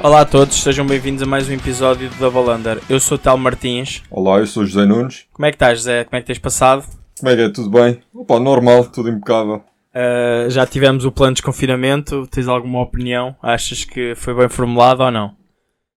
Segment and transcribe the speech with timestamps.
[0.00, 2.80] Olá a todos, sejam bem-vindos a mais um episódio do Double Under.
[2.88, 4.00] Eu sou o Tal Martins.
[4.08, 5.26] Olá, eu sou o José Nunes.
[5.32, 6.04] Como é que estás, José?
[6.04, 6.84] Como é que tens passado?
[7.18, 7.48] Como é que é?
[7.48, 8.00] Tudo bem?
[8.14, 9.56] Opa, normal, tudo impecável.
[9.92, 12.28] Uh, já tivemos o plano de desconfinamento.
[12.28, 13.34] Tens alguma opinião?
[13.42, 15.34] Achas que foi bem formulado ou não?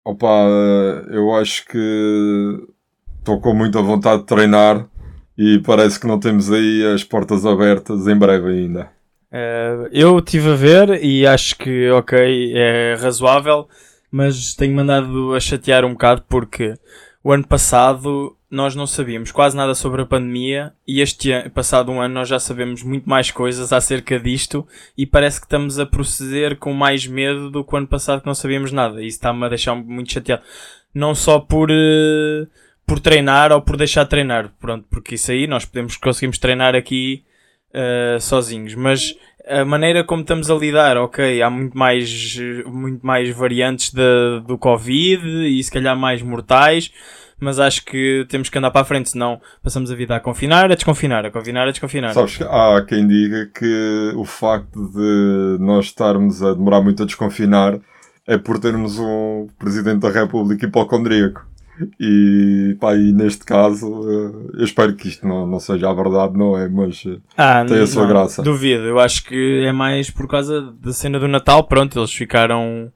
[0.05, 0.47] Opa,
[1.11, 2.57] eu acho que
[3.19, 4.87] estou com muita vontade de treinar
[5.37, 8.89] e parece que não temos aí as portas abertas em breve ainda.
[9.31, 13.67] Uh, eu estive a ver e acho que, ok, é razoável,
[14.11, 16.77] mas tenho mandado a chatear um bocado porque
[17.23, 21.91] o ano passado nós não sabíamos quase nada sobre a pandemia e este ano, passado
[21.91, 25.85] um ano nós já sabemos muito mais coisas acerca disto e parece que estamos a
[25.85, 29.01] proceder com mais medo do que o ano passado que não sabíamos nada.
[29.01, 30.41] Isso está-me a deixar muito chateado.
[30.93, 32.47] Não só por, uh,
[32.87, 36.75] por treinar ou por deixar de treinar, pronto, porque isso aí nós podemos, conseguimos treinar
[36.75, 37.23] aqui
[37.73, 39.15] uh, sozinhos, mas
[39.47, 44.57] a maneira como estamos a lidar, ok, há muito mais, muito mais variantes de, do
[44.57, 46.91] Covid e se calhar mais mortais,
[47.39, 50.71] mas acho que temos que andar para a frente, senão passamos a vida a confinar,
[50.71, 52.13] a desconfinar, a confinar, a desconfinar.
[52.13, 57.05] Sabes que há quem diga que o facto de nós estarmos a demorar muito a
[57.05, 57.79] desconfinar
[58.27, 61.48] é por termos um Presidente da República hipocondríaco.
[61.99, 66.37] E, pá, e neste caso, eh, eu espero que isto não, não seja a verdade,
[66.37, 66.67] não é?
[66.67, 68.41] Mas eh, ah, tem a sua não, graça.
[68.41, 71.63] Duvido, eu acho que é mais por causa da cena do Natal.
[71.63, 72.91] Pronto, eles ficaram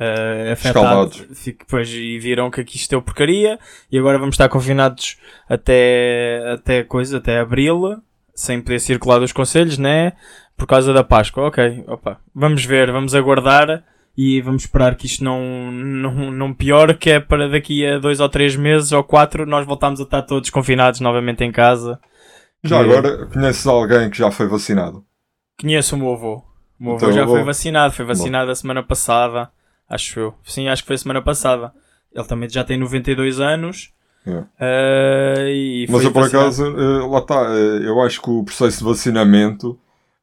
[0.00, 3.58] uh, afetados depois, e viram que aqui isto é porcaria.
[3.90, 5.16] E agora vamos estar confinados
[5.48, 7.96] até, até coisa, até abril,
[8.34, 10.12] sem poder circular dos conselhos, né?
[10.56, 11.48] Por causa da Páscoa.
[11.48, 13.82] Ok, opa, vamos ver, vamos aguardar
[14.16, 18.18] e vamos esperar que isto não, não, não piore, que é para daqui a dois
[18.18, 22.00] ou três meses ou quatro nós voltamos a estar todos confinados novamente em casa.
[22.64, 22.90] Já que...
[22.90, 25.04] agora, conheces alguém que já foi vacinado?
[25.60, 26.42] Conheço o meu avô.
[26.80, 28.52] O meu avô então, já foi vacinado, foi vacinado Bom.
[28.52, 29.50] a semana passada,
[29.88, 30.34] acho eu.
[30.44, 31.72] Sim, acho que foi semana passada.
[32.14, 33.92] Ele também já tem 92 anos.
[34.26, 34.42] Uh,
[35.88, 39.78] Mas eu por acaso, uh, lá está, uh, eu acho que o processo de vacinamento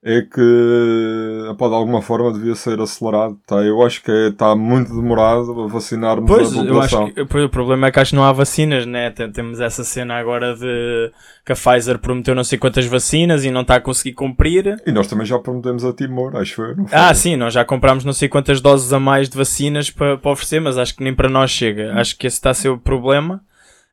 [0.05, 3.37] é que pá, de alguma forma devia ser acelerado.
[3.47, 3.55] Tá?
[3.63, 7.01] Eu acho que está é, muito demorado a vacinarmos pois, a população.
[7.01, 9.09] Eu acho que, pois, o problema é que acho que não há vacinas, né?
[9.11, 11.11] Temos essa cena agora de
[11.45, 14.75] que a Pfizer prometeu não sei quantas vacinas e não está a conseguir cumprir.
[14.85, 18.13] E nós também já prometemos a Timor, acho que Ah, sim, nós já comprámos não
[18.13, 21.29] sei quantas doses a mais de vacinas para, para oferecer, mas acho que nem para
[21.29, 21.93] nós chega.
[21.93, 23.41] Acho que esse está a ser o problema.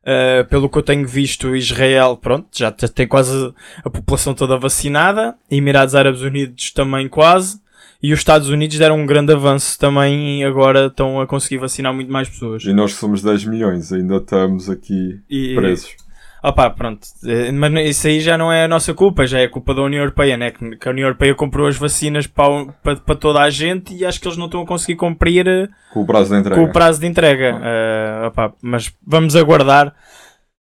[0.01, 3.53] Uh, pelo que eu tenho visto, Israel, pronto, já tem quase
[3.83, 7.61] a população toda vacinada, Emirados Árabes Unidos também quase,
[8.01, 12.11] e os Estados Unidos deram um grande avanço também agora estão a conseguir vacinar muito
[12.11, 12.63] mais pessoas.
[12.63, 15.95] E nós somos 10 milhões, ainda estamos aqui e, presos.
[16.43, 17.01] Opá, pronto.
[17.23, 20.01] Eh, mas isso aí já não é a nossa culpa, já é culpa da União
[20.01, 20.51] Europeia, né?
[20.51, 24.19] Que a União Europeia comprou as vacinas para, para, para toda a gente e acho
[24.19, 26.59] que eles não estão a conseguir cumprir eh, com o prazo de entrega.
[26.59, 27.55] Com o prazo de entrega.
[27.55, 29.93] Uh, opá, mas vamos aguardar.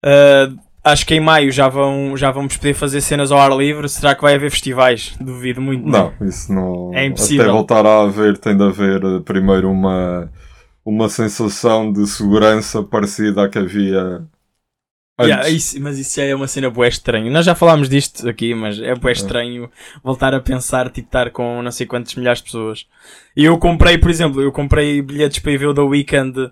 [0.04, 3.88] Uh, acho que em maio já, vão, já vamos poder fazer cenas ao ar livre.
[3.88, 5.16] Será que vai haver festivais?
[5.22, 5.88] Duvido muito.
[5.88, 6.92] Não, não isso não.
[6.96, 7.44] É impossível.
[7.44, 10.32] Até voltar a haver, tem de haver primeiro uma,
[10.84, 14.24] uma sensação de segurança parecida à que havia
[15.20, 17.32] Yeah, isso, mas isso já é uma cena bué estranho.
[17.32, 19.70] Nós já falámos disto aqui, mas é bué estranho
[20.04, 22.86] voltar a pensar, tipo, estar com não sei quantas milhares de pessoas.
[23.36, 26.52] E eu comprei, por exemplo, eu comprei bilhetes para ir ver o The Weeknd uh,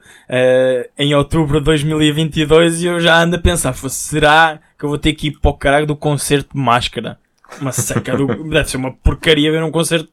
[0.97, 5.13] em outubro de 2022 e eu já ando a pensar, será que eu vou ter
[5.13, 7.17] que ir para o caralho do concerto de máscara?
[7.61, 8.27] Uma seca do...
[8.50, 10.09] Deve ser uma porcaria ver um concerto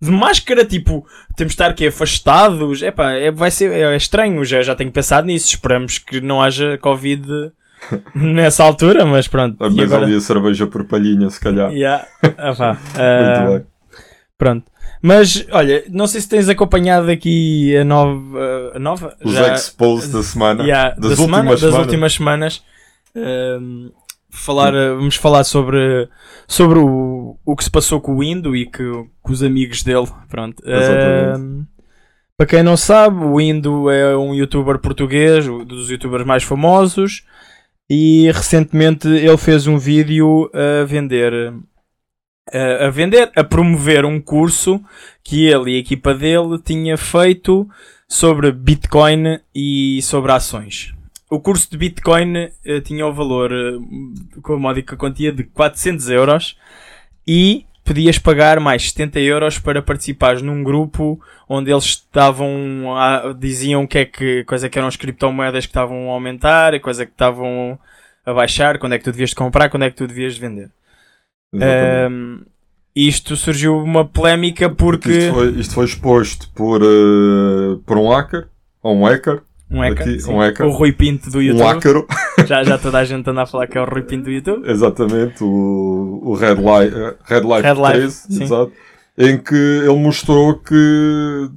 [0.00, 1.06] de máscara, tipo,
[1.36, 2.82] temos de estar aqui afastados.
[2.82, 5.48] Epá, é, vai ser, é, é estranho, já, já tenho pensado nisso.
[5.48, 7.52] Esperamos que não haja Covid
[8.14, 9.56] nessa altura, mas pronto.
[9.58, 10.06] Mas agora...
[10.06, 11.72] ali a cerveja por palhinha, se calhar.
[11.72, 12.06] Yeah.
[12.38, 13.66] Ah, uh, Muito bem.
[14.36, 14.64] Pronto.
[15.00, 18.72] Mas, olha, não sei se tens acompanhado aqui a nova...
[18.74, 19.54] A nova Os já...
[19.54, 20.62] expos da semana.
[20.62, 22.62] Yeah, das, da últimas semana, das últimas semanas.
[23.14, 23.92] Uh,
[24.30, 26.08] falar, vamos falar sobre,
[26.48, 28.82] sobre o, o que se passou com o Indo e que,
[29.22, 30.08] com os amigos dele.
[30.28, 30.60] Pronto.
[30.60, 31.64] Uh,
[32.36, 37.24] para quem não sabe, o Indo é um youtuber português, um dos youtubers mais famosos.
[37.88, 41.52] E recentemente ele fez um vídeo a vender
[42.52, 44.82] a, vender, a promover um curso
[45.22, 47.68] que ele e a equipa dele tinha feito
[48.08, 50.94] sobre Bitcoin e sobre ações.
[51.30, 56.08] O curso de Bitcoin uh, tinha o valor uh, com a módica quantia de 400
[56.10, 56.56] euros
[57.26, 63.86] e podias pagar mais 70 euros para participares num grupo onde eles estavam a, diziam
[63.86, 67.78] que é que coisa que eram as criptomoedas que estavam a aumentar, coisa que estavam
[68.24, 70.70] a baixar, quando é que tu devias comprar, quando é que tu devias vender.
[71.52, 72.42] Um,
[72.96, 75.10] isto surgiu uma polémica porque.
[75.10, 78.48] Isto foi, isto foi exposto por, uh, por um hacker,
[78.82, 79.42] ou um hacker.
[79.74, 80.68] Um hacker, aqui, um.
[80.68, 81.62] O Rui Pinto do YouTube.
[81.62, 82.04] Um hacker.
[82.46, 84.62] já, já toda a gente anda a falar que é o Rui Pinto do YouTube.
[84.70, 86.94] Exatamente, o, o Red, Light,
[87.24, 88.72] Red Light Red 13, Life, exato,
[89.18, 91.50] em que ele mostrou que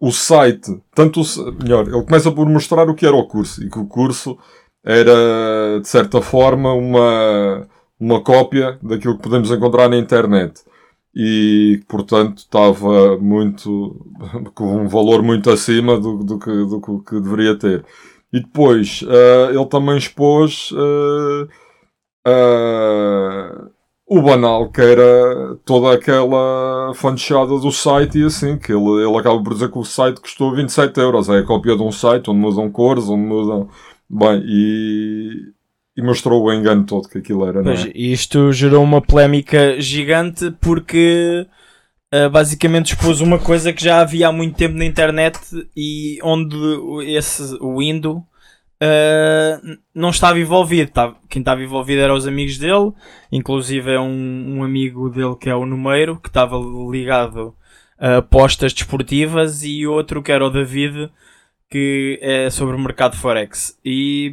[0.00, 3.68] o site, tanto o, melhor, ele começa por mostrar o que era o curso e
[3.68, 4.38] que o curso
[4.84, 7.66] era, de certa forma, uma,
[7.98, 10.62] uma cópia daquilo que podemos encontrar na internet.
[11.14, 14.06] E, portanto, estava muito,
[14.54, 17.84] com um valor muito acima do, do, que, do que deveria ter.
[18.32, 21.48] E depois, uh, ele também expôs uh,
[22.28, 23.70] uh,
[24.06, 29.42] o banal, que era toda aquela fanchada do site e assim, que ele, ele acaba
[29.42, 31.28] por dizer que o site custou 27 euros.
[31.28, 33.68] É a cópia de um site onde mudam cores, onde mudam
[34.10, 35.52] Bem, e,
[35.98, 37.92] e mostrou o engano todo que aquilo era, pois, não é?
[37.92, 41.44] Isto gerou uma polémica gigante porque
[42.14, 45.40] uh, basicamente expôs uma coisa que já havia há muito tempo na internet
[45.76, 46.56] e onde
[47.04, 50.92] esse, o Indo uh, não estava envolvido.
[51.28, 52.92] quem estava envolvido eram os amigos dele,
[53.32, 56.56] inclusive é um, um amigo dele que é o Numeiro, que estava
[56.88, 57.56] ligado
[57.98, 61.10] a apostas desportivas e outro que era o David,
[61.68, 63.76] que é sobre o mercado Forex.
[63.84, 64.30] E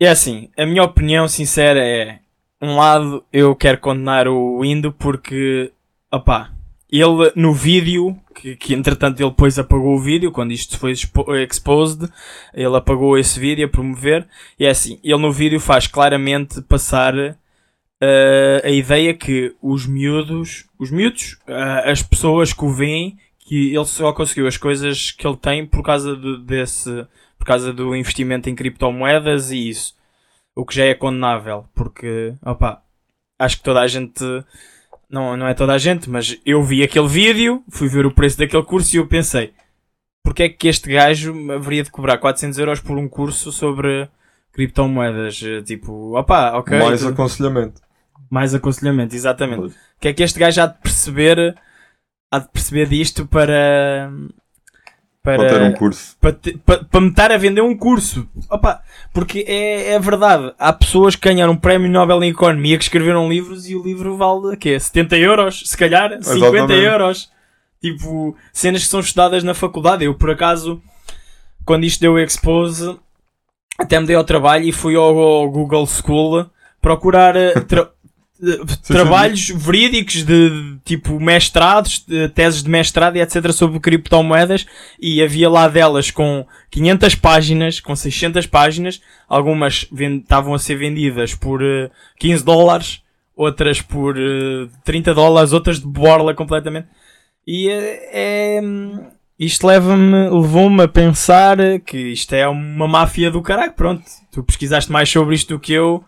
[0.00, 2.18] é assim, a minha opinião sincera é:
[2.60, 5.72] um lado eu quero condenar o Indo porque,
[6.10, 6.50] opá,
[6.90, 12.10] ele no vídeo, que, que entretanto ele depois apagou o vídeo, quando isto foi exposed,
[12.52, 14.26] ele apagou esse vídeo a promover,
[14.58, 20.66] e é assim, ele no vídeo faz claramente passar uh, a ideia que os miúdos,
[20.78, 25.26] os miúdos, uh, as pessoas que o veem, que ele só conseguiu as coisas que
[25.26, 27.06] ele tem por causa de, desse,
[27.40, 29.94] por causa do investimento em criptomoedas e isso.
[30.54, 32.82] O que já é condenável, porque, opa,
[33.38, 34.22] acho que toda a gente,
[35.08, 38.38] não, não é toda a gente, mas eu vi aquele vídeo, fui ver o preço
[38.38, 39.54] daquele curso e eu pensei,
[40.22, 44.06] porque é que este gajo haveria de cobrar 400 euros por um curso sobre
[44.52, 45.40] criptomoedas?
[45.64, 46.78] Tipo, opa, ok.
[46.78, 47.80] Mais aconselhamento.
[48.28, 49.68] Mais aconselhamento, exatamente.
[49.68, 51.56] O que é que este gajo há de perceber
[52.30, 54.12] há de perceber disto para.
[55.22, 56.16] Para, um curso.
[56.18, 58.26] Para, te, para, para, me estar a vender um curso.
[58.48, 58.82] Opa,
[59.12, 60.54] porque é, é verdade.
[60.58, 64.16] Há pessoas que ganharam um prémio Nobel em Economia que escreveram livros e o livro
[64.16, 64.80] vale quê?
[64.80, 65.62] 70 euros?
[65.66, 66.10] Se calhar?
[66.22, 66.72] 50 Exatamente.
[66.72, 67.30] euros.
[67.82, 70.04] Tipo, cenas que são estudadas na faculdade.
[70.04, 70.82] Eu, por acaso,
[71.66, 72.98] quando isto deu expose,
[73.78, 76.46] até me dei ao trabalho e fui ao, ao Google School
[76.80, 77.36] procurar.
[77.36, 77.52] Eh,
[78.86, 82.04] trabalhos verídicos de tipo mestrados,
[82.34, 84.66] teses de mestrado e etc sobre criptomoedas
[85.00, 91.34] e havia lá delas com 500 páginas, com 600 páginas, algumas estavam a ser vendidas
[91.34, 93.02] por uh, eh, 15 dólares,
[93.36, 96.88] outras por uh, eh, 30 dólares, outras de borla completamente.
[97.46, 98.60] E é, é
[99.38, 101.56] isto leva-me, levou-me a pensar
[101.86, 103.72] que isto é uma máfia do caralho.
[103.72, 106.04] Pronto, tu pesquisaste mais sobre isto do que eu.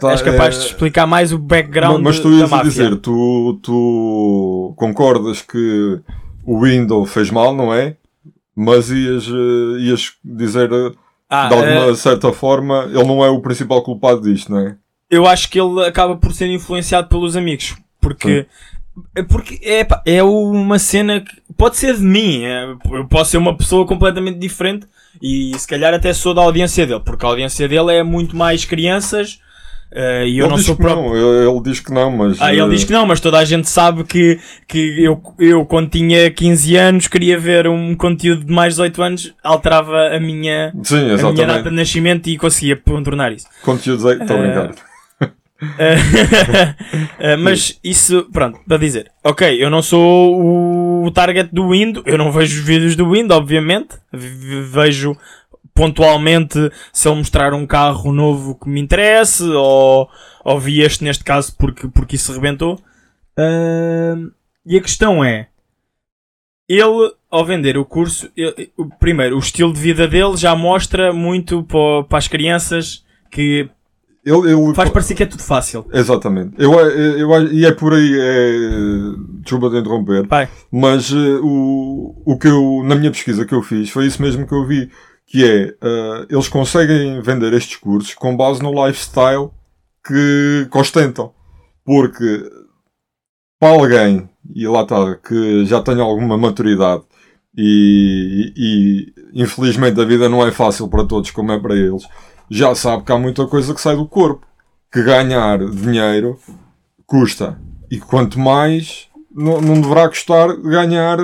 [0.00, 0.58] Tá, És capaz é...
[0.58, 6.00] de explicar mais o background Mas tu ias dizer, tu, tu concordas que
[6.44, 7.96] o Windows fez mal, não é?
[8.56, 10.92] Mas ias, eh, ias dizer, eh,
[11.30, 11.94] ah, de alguma uh...
[11.96, 14.76] certa forma, ele não é o principal culpado disto, não é?
[15.08, 17.76] Eu acho que ele acaba por ser influenciado pelos amigos.
[18.00, 18.46] Porque,
[19.16, 19.24] Sim.
[19.24, 22.42] porque é, é uma cena que pode ser de mim.
[22.42, 24.86] É, eu posso ser uma pessoa completamente diferente
[25.22, 27.00] e se calhar até sou da audiência dele.
[27.04, 29.40] Porque a audiência dele é muito mais crianças
[29.90, 31.14] Uh, e eu ele não sou próprio.
[31.14, 32.40] Não, ele, diz que não, mas.
[32.40, 32.68] Ah, ele uh...
[32.68, 36.76] diz que não, mas toda a gente sabe que, que eu, eu, quando tinha 15
[36.76, 41.32] anos, queria ver um conteúdo de mais de 18 anos, alterava a minha, Sim, a
[41.32, 43.46] minha data de nascimento e conseguia contornar isso.
[43.62, 44.70] Conteúdos aí, estou uh...
[45.62, 52.18] uh, mas isso, pronto, para dizer, ok, eu não sou o target do Windows, eu
[52.18, 55.16] não vejo os vídeos do Windows, obviamente, vejo
[55.78, 60.10] pontualmente se ele mostrar um carro novo que me interesse, ou,
[60.44, 62.80] ou vi este neste caso porque, porque isso rebentou.
[63.38, 64.28] Uh,
[64.66, 65.46] e a questão é,
[66.68, 71.62] ele, ao vender o curso, ele, primeiro, o estilo de vida dele já mostra muito
[71.62, 73.70] para, as crianças que
[74.24, 75.86] ele, faz parecer que é tudo fácil.
[75.92, 76.54] Exatamente.
[76.58, 78.50] Eu, eu, eu, e é por aí, é,
[79.42, 80.48] desculpa de interromper, Pai.
[80.72, 84.44] mas uh, o, o que eu, na minha pesquisa que eu fiz, foi isso mesmo
[84.44, 84.90] que eu vi
[85.28, 89.50] que é, uh, eles conseguem vender estes cursos com base no lifestyle
[90.04, 91.32] que, ostentam.
[91.84, 92.50] Porque
[93.60, 97.02] para alguém, e lá está, que já tenha alguma maturidade
[97.56, 102.04] e, e, infelizmente a vida não é fácil para todos como é para eles,
[102.50, 104.46] já sabe que há muita coisa que sai do corpo.
[104.90, 106.38] Que ganhar dinheiro
[107.06, 107.60] custa.
[107.90, 111.18] E quanto mais, não, não deverá custar ganhar,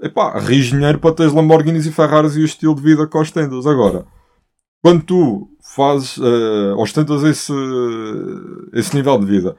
[0.00, 3.66] epá, ris dinheiro para teres Lamborghinis e Ferraris e o estilo de vida que ostentas.
[3.66, 4.06] Agora,
[4.82, 7.52] quando tu fazes, uh, ostentas esse,
[8.72, 9.56] esse nível de vida,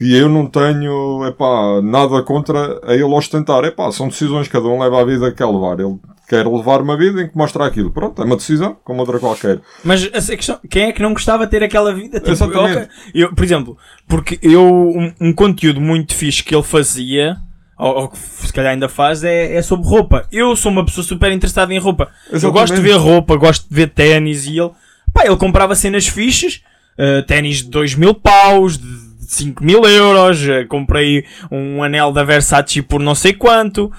[0.00, 3.64] e eu não tenho epá, nada contra a ele ostentar.
[3.64, 5.78] Epá, são decisões, cada um leva a vida que quer levar.
[5.78, 7.92] Ele quer levar uma vida em que mostra aquilo.
[7.92, 9.60] Pronto, é uma decisão, como outra qualquer.
[9.84, 12.18] Mas a questão, quem é que não gostava de ter aquela vida?
[12.18, 12.88] Tipo, Exatamente.
[13.14, 13.78] Eu, por exemplo,
[14.08, 17.36] porque eu, um, um, conteúdo muito fixe que ele fazia,
[17.78, 20.26] ou, ou que se calhar ainda faz, é, é, sobre roupa.
[20.30, 22.08] Eu sou uma pessoa super interessada em roupa.
[22.24, 22.44] Exatamente.
[22.44, 24.70] Eu gosto de ver roupa, gosto de ver ténis e ele,
[25.12, 26.62] pá, ele comprava cenas fixes,
[26.98, 28.86] uh, ténis de 2 mil paus, de
[29.26, 33.90] 5 mil euros, uh, comprei um anel da Versace por não sei quanto.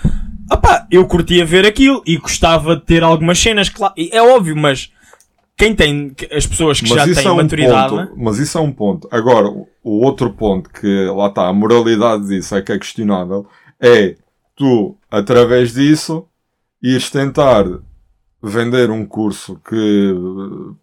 [0.51, 4.91] Opá, eu curtia ver aquilo e gostava de ter algumas cenas, claro, é óbvio, mas
[5.57, 7.95] quem tem, as pessoas que mas já têm é um maturidade.
[7.95, 9.07] Ponto, mas isso é um ponto.
[9.09, 13.47] Agora, o outro ponto que lá está, a moralidade disso é que é questionável,
[13.79, 14.15] é
[14.55, 16.25] tu, através disso,
[16.81, 17.65] ires tentar
[18.41, 20.13] vender um curso que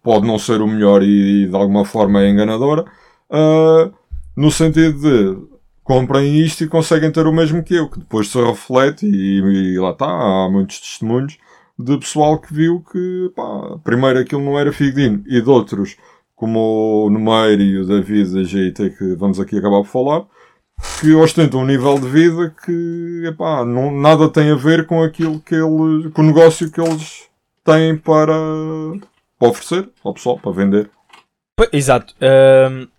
[0.01, 2.83] pode não ser o melhor e, de alguma forma é enganadora,
[3.29, 3.93] uh,
[4.35, 8.41] no sentido de comprem isto e conseguem ter o mesmo que eu, que depois se
[8.41, 9.39] reflete e,
[9.73, 11.37] e lá está, há muitos testemunhos
[11.77, 15.97] de pessoal que viu que, pá, primeiro aquilo não era fidedigno e de outros,
[16.35, 20.25] como o Numeiro e o David da GIT, que vamos aqui acabar por falar,
[20.99, 25.39] que ostentam um nível de vida que, epá, não, nada tem a ver com aquilo
[25.39, 27.29] que eles, com o negócio que eles
[27.63, 28.33] têm para,
[29.39, 30.89] para oferecer ao pessoal, para vender.
[31.71, 32.15] Exato.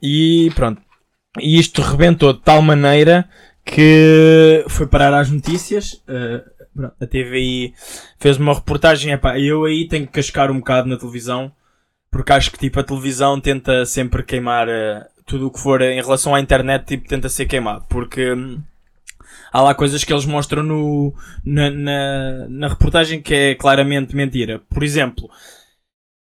[0.02, 0.80] E pronto,
[1.40, 3.28] e isto rebentou de tal maneira
[3.64, 5.94] que foi parar às notícias.
[6.08, 7.74] Uh, a TVI
[8.18, 9.12] fez uma reportagem.
[9.12, 11.52] Epá, eu aí tenho que cascar um bocado na televisão,
[12.10, 16.00] porque acho que tipo, a televisão tenta sempre queimar uh, tudo o que for em
[16.00, 17.84] relação à internet, tipo, tenta ser queimado.
[17.88, 18.60] Porque hum,
[19.52, 21.14] há lá coisas que eles mostram no,
[21.44, 24.60] na, na, na reportagem que é claramente mentira.
[24.70, 25.28] Por exemplo,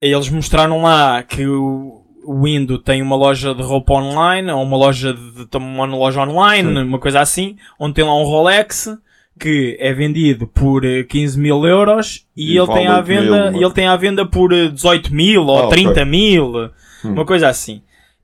[0.00, 4.76] eles mostraram lá que o o Indo tem uma loja de roupa online, ou uma
[4.76, 6.82] loja de, uma loja online, Sim.
[6.82, 8.98] uma coisa assim, onde tem lá um Rolex
[9.40, 13.62] que é vendido por 15 eh, mil euros e, e ele, tem à venda, mil,
[13.62, 16.04] ele tem à venda por 18 eh, mil ou ah, 30 okay.
[16.04, 16.70] mil, hum.
[17.04, 17.80] uma coisa assim.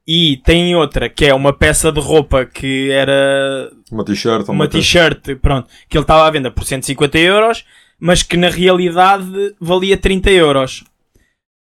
[0.06, 5.36] E tem outra que é uma peça de roupa que era uma t-shirt, uma t-shirt,
[5.40, 7.64] pronto, que ele estava à venda por 150 euros,
[7.98, 10.84] mas que na realidade valia 30 euros.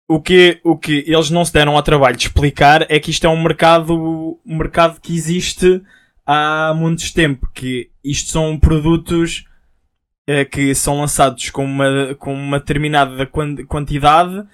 [0.08, 3.24] O que, o que eles não se deram ao trabalho de explicar é que isto
[3.24, 3.94] é um mercado,
[4.44, 5.80] um mercado que existe
[6.26, 9.44] há muitos tempo, que isto são produtos
[10.26, 13.26] é, que são lançados com uma, com uma determinada
[13.68, 14.44] quantidade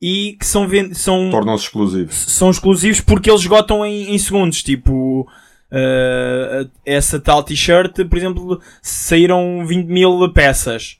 [0.00, 2.14] e que são, são tornam-se exclusivos.
[2.14, 5.26] São exclusivos porque eles esgotam em, em segundos, tipo
[5.70, 10.98] uh, essa tal t-shirt, por exemplo, saíram 20 mil peças.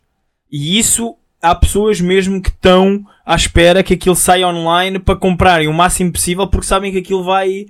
[0.51, 5.69] E isso há pessoas mesmo que estão à espera que aquilo saia online para comprarem
[5.69, 7.67] o máximo possível porque sabem que aquilo vai.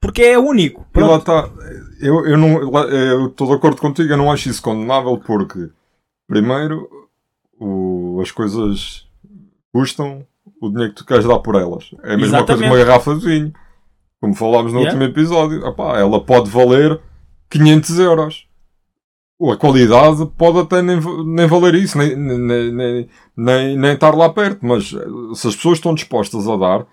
[0.00, 0.86] Porque é único.
[0.94, 1.50] E lá está.
[2.00, 5.70] Eu, eu não eu estou de acordo contigo, eu não acho isso condenável porque,
[6.26, 6.86] primeiro,
[7.58, 9.06] o, as coisas
[9.72, 10.26] custam
[10.66, 11.90] o dinheiro que tu queres dar por elas.
[12.02, 12.46] É a mesma Exatamente.
[12.46, 13.52] coisa que uma garrafa de vinho.
[14.20, 14.98] Como falámos no yeah.
[14.98, 15.66] último episódio.
[15.66, 17.00] Epá, ela pode valer
[17.50, 18.46] 500 euros
[19.50, 24.28] a qualidade pode até nem, nem valer isso, nem, nem, nem, nem, nem estar lá
[24.28, 26.86] perto, mas eh, se as pessoas estão dispostas a dar,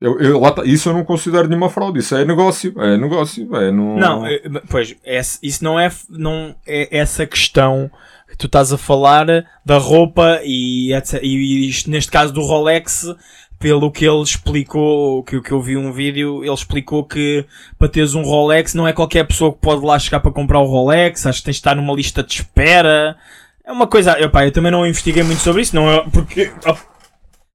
[0.00, 3.70] eu, eu, lá, isso eu não considero nenhuma fraude, isso é negócio, é negócio, é
[3.70, 3.98] no...
[3.98, 4.94] Não, eh, pois,
[5.42, 7.96] isso não é, não é essa questão que
[8.36, 9.26] tu estás a falar
[9.64, 13.14] da roupa e, etc, e isto, neste caso do Rolex,
[13.58, 17.44] pelo que ele explicou, que, que eu vi um vídeo, ele explicou que
[17.78, 20.66] para teres um Rolex não é qualquer pessoa que pode lá chegar para comprar o
[20.66, 23.16] Rolex, acho que tens de estar numa lista de espera.
[23.64, 26.52] É uma coisa, eu, pá, eu também não investiguei muito sobre isso, não é, porque,
[26.66, 26.76] oh,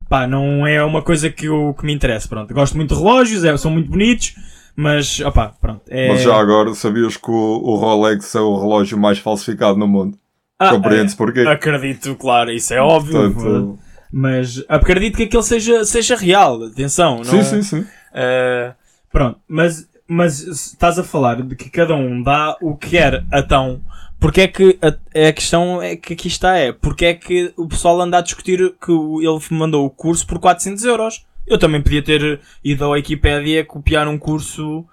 [0.09, 2.53] pá, não é uma coisa que, eu, que me interessa, pronto.
[2.53, 4.35] gosto muito de relógios, é, são muito bonitos,
[4.75, 5.83] mas, opá, pronto.
[5.87, 6.07] É...
[6.07, 10.17] Mas já agora, sabias que o, o, Rolex é o relógio mais falsificado no mundo?
[10.61, 11.39] Ah, Compreendes é, porquê?
[11.39, 13.33] Acredito, claro, isso é óbvio.
[13.33, 13.79] Portanto,
[14.11, 17.17] mas acredito que aquele seja, seja real, atenção.
[17.17, 17.23] Não?
[17.23, 17.79] Sim, sim, sim.
[17.79, 18.71] Uh,
[19.11, 23.81] pronto, mas, mas estás a falar de que cada um dá o que quer, então.
[24.19, 27.67] Porque é que a, a questão é que aqui está é, porque é que o
[27.67, 31.25] pessoal anda a discutir que ele mandou o curso por 400 euros?
[31.47, 34.85] Eu também podia ter ido à Wikipédia copiar um curso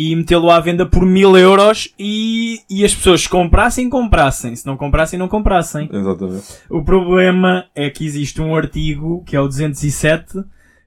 [0.00, 4.54] e metê-lo à venda por mil euros e, e as pessoas comprassem, comprassem.
[4.54, 5.90] Se não comprassem, não comprassem.
[5.92, 6.46] Exatamente.
[6.70, 10.44] O problema é que existe um artigo, que é o 207,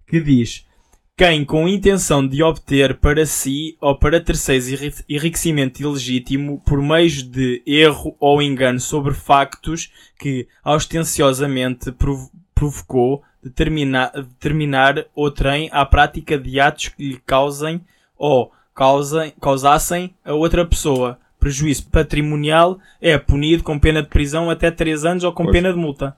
[0.07, 0.65] que diz
[1.17, 7.61] quem, com intenção de obter para si ou para terceiros enriquecimento ilegítimo por meios de
[7.67, 11.93] erro ou engano sobre factos que ostenciosamente
[12.55, 17.81] provocou determinar, determinar outrem à prática de atos que lhe causem
[18.17, 24.69] ou causem, causassem a outra pessoa prejuízo patrimonial é punido com pena de prisão até
[24.69, 25.53] 3 anos ou com pois.
[25.53, 26.15] pena de multa.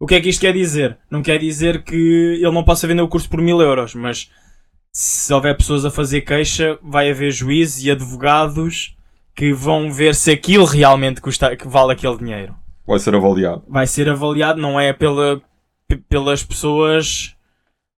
[0.00, 0.98] O que é que isto quer dizer?
[1.10, 4.30] Não quer dizer que ele não possa vender o curso por mil euros, mas
[4.90, 8.96] se houver pessoas a fazer queixa, vai haver juízes e advogados
[9.34, 12.54] que vão ver se aquilo realmente custa, que vale aquele dinheiro.
[12.86, 13.62] Vai ser avaliado.
[13.68, 15.40] Vai ser avaliado, não é pela,
[16.08, 17.35] pelas pessoas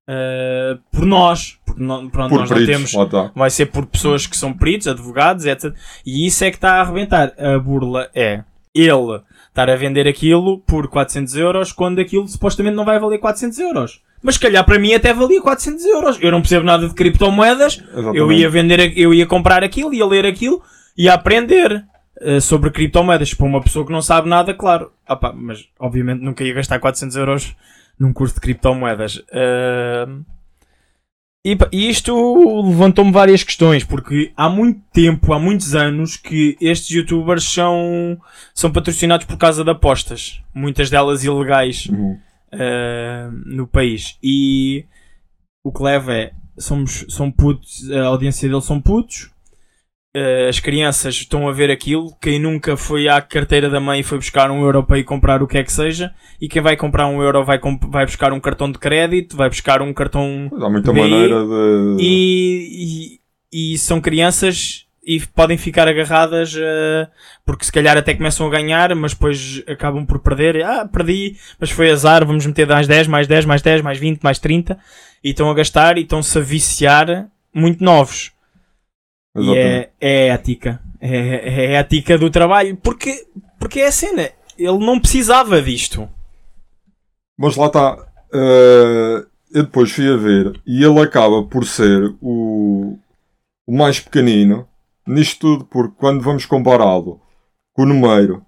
[0.08, 1.58] uh, por nós.
[1.64, 3.32] Porque não, pronto, por nós peritos, não temos.
[3.34, 5.74] Vai ser por pessoas que são peritos, advogados, etc.
[6.04, 7.34] E isso é que está a arrebentar.
[7.38, 8.42] A burla é
[8.74, 13.58] ele estar a vender aquilo por 400 euros quando aquilo supostamente não vai valer 400
[13.58, 14.00] euros.
[14.22, 16.18] Mas se calhar para mim até valia 400 euros.
[16.20, 17.82] Eu não percebo nada de criptomoedas.
[17.92, 18.16] Exatamente.
[18.16, 20.62] Eu ia vender, eu ia comprar aquilo, ia ler aquilo,
[20.96, 21.84] ia aprender
[22.20, 23.34] uh, sobre criptomoedas.
[23.34, 24.92] Para uma pessoa que não sabe nada, claro.
[25.08, 27.54] Opa, mas obviamente nunca ia gastar 400 euros
[27.98, 29.16] num curso de criptomoedas.
[29.16, 30.24] Uh,
[31.44, 36.90] e, e isto levantou-me várias questões, porque há muito tempo, há muitos anos, que estes
[36.90, 38.20] youtubers são,
[38.54, 40.42] são patrocinados por causa de apostas.
[40.54, 42.18] Muitas delas ilegais uhum.
[42.52, 44.18] uh, no país.
[44.22, 44.84] E
[45.64, 49.30] o que leva é, somos, são putos, a audiência deles são putos,
[50.16, 52.14] uh, as crianças estão a ver aquilo.
[52.20, 55.42] Quem nunca foi à carteira da mãe e foi buscar um euro para ir comprar
[55.42, 58.40] o que é que seja, e quem vai comprar um euro vai, vai buscar um
[58.40, 60.50] cartão de crédito, vai buscar um cartão.
[60.60, 61.96] Há muita BI, maneira de.
[61.98, 63.18] E,
[63.52, 67.08] e, e, são crianças e podem ficar agarradas uh,
[67.44, 70.62] porque se calhar até começam a ganhar, mas depois acabam por perder.
[70.62, 74.22] Ah, perdi, mas foi azar, vamos meter mais 10, mais 10, mais 10, mais 20,
[74.22, 74.78] mais 30
[75.22, 78.32] e estão a gastar e estão-se a viciar muito novos.
[79.40, 80.80] E é, é ética.
[81.00, 82.76] É, é ética do trabalho.
[82.76, 83.26] Porque,
[83.58, 84.30] porque é a cena.
[84.58, 86.08] Ele não precisava disto.
[87.38, 87.94] Mas lá está.
[88.34, 90.60] Uh, eu depois fui a ver.
[90.66, 92.98] E ele acaba por ser o,
[93.66, 94.66] o mais pequenino
[95.06, 95.64] nisto tudo.
[95.64, 97.20] Porque quando vamos compará-lo
[97.72, 98.42] com o número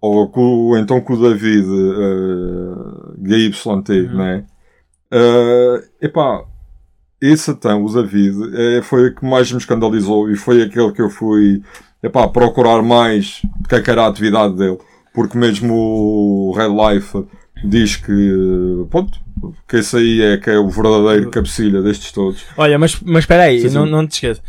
[0.00, 4.16] ou com, então com o David uh, GYT, uhum.
[4.16, 4.44] né?
[5.12, 6.44] Uh, epá,
[7.20, 11.00] esse então, o David, é, foi o que mais me escandalizou e foi aquele que
[11.00, 11.62] eu fui
[12.02, 14.78] epá, procurar mais de que, é que era a atividade dele.
[15.14, 17.24] Porque mesmo o Red Life
[17.64, 19.18] diz que, pronto,
[19.66, 22.44] que esse aí é que é o verdadeiro cabecilha destes todos.
[22.56, 23.74] Olha, mas, mas espera aí, sim, sim.
[23.74, 24.42] Não, não te esqueças.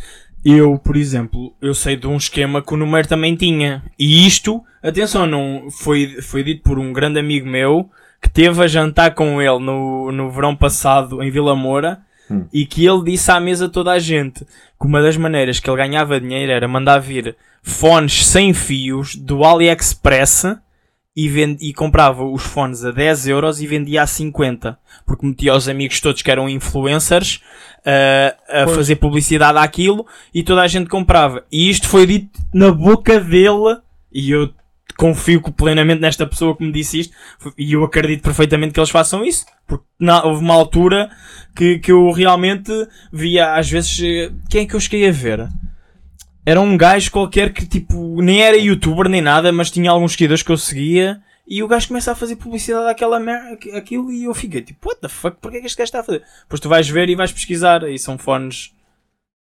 [0.43, 3.83] Eu, por exemplo, eu sei de um esquema que o número também tinha.
[3.97, 7.89] E isto, atenção, não foi, foi dito por um grande amigo meu
[8.21, 12.45] que teve a jantar com ele no, no verão passado em Vila Moura Hum.
[12.51, 14.45] E que ele disse à mesa toda a gente
[14.79, 19.43] que uma das maneiras que ele ganhava dinheiro era mandar vir fones sem fios do
[19.43, 20.57] AliExpress
[21.15, 21.57] e, vend...
[21.61, 24.77] e comprava os fones a 10 euros e vendia a 50.
[25.05, 27.41] Porque metia os amigos todos que eram influencers
[27.79, 28.77] uh, a pois.
[28.77, 31.43] fazer publicidade àquilo e toda a gente comprava.
[31.51, 33.79] E isto foi dito na boca dele
[34.11, 34.53] e eu
[34.97, 37.15] confio plenamente nesta pessoa que me disse isto
[37.57, 39.45] e eu acredito perfeitamente que eles façam isso.
[39.65, 41.09] Porque na, houve uma altura
[41.55, 42.71] que, que eu realmente
[43.13, 45.47] via, às vezes, eh, quem é que eu cheguei a ver?
[46.45, 50.43] Era um gajo qualquer que tipo, nem era youtuber nem nada, mas tinha alguns seguidores
[50.43, 51.21] que eu seguia.
[51.49, 54.99] E o gajo começa a fazer publicidade daquela merda, aquilo, e eu fiquei tipo, what
[54.99, 56.21] the fuck, porquê é que este gajo está a fazer?
[56.41, 58.73] Depois tu vais ver e vais pesquisar, e são fones,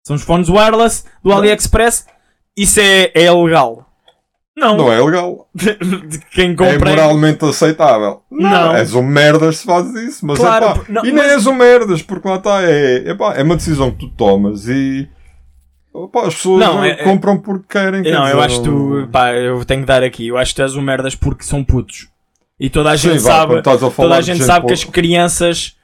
[0.07, 2.07] são os fones wireless do AliExpress,
[2.55, 3.86] isso é, é legal.
[4.57, 4.77] Não.
[4.77, 5.49] Não é legal.
[6.33, 6.75] Quem compra.
[6.75, 8.23] É moralmente aceitável.
[8.31, 8.51] Não.
[8.51, 8.75] não.
[8.75, 10.27] És um merdas se fazes isso.
[10.27, 11.33] Mas claro, epá, não, e nem mas...
[11.33, 12.63] és um merdas, porque lá está.
[12.63, 15.09] É, epá, é uma decisão que tu tomas e.
[15.95, 18.03] Epá, as pessoas não, é, é- compram porque querem.
[18.03, 19.09] Não, dizer, eu acho que tu.
[19.13, 20.29] Pá, eu tenho que dar aqui.
[20.29, 22.09] Eu acho que tu és um merdas porque são putos.
[22.59, 23.61] E toda a gente Sim, sabe.
[23.63, 25.77] toda a gente sabe que as crianças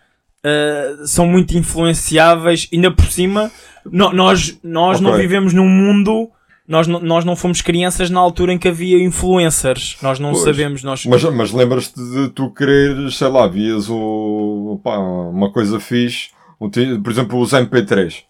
[0.42, 2.66] uh, são muito influenciáveis.
[2.72, 3.50] Ainda por cima,
[3.84, 5.10] no, nós, nós okay.
[5.10, 6.30] não vivemos num mundo
[6.72, 9.98] nós, nós não fomos crianças na altura em que havia influencers.
[10.00, 10.82] Nós não pois, sabemos.
[10.82, 11.04] Nós...
[11.04, 17.12] Mas, mas lembras-te de tu quereres, sei lá, vias o, pá, uma coisa fixe, por
[17.12, 18.22] exemplo, os MP3.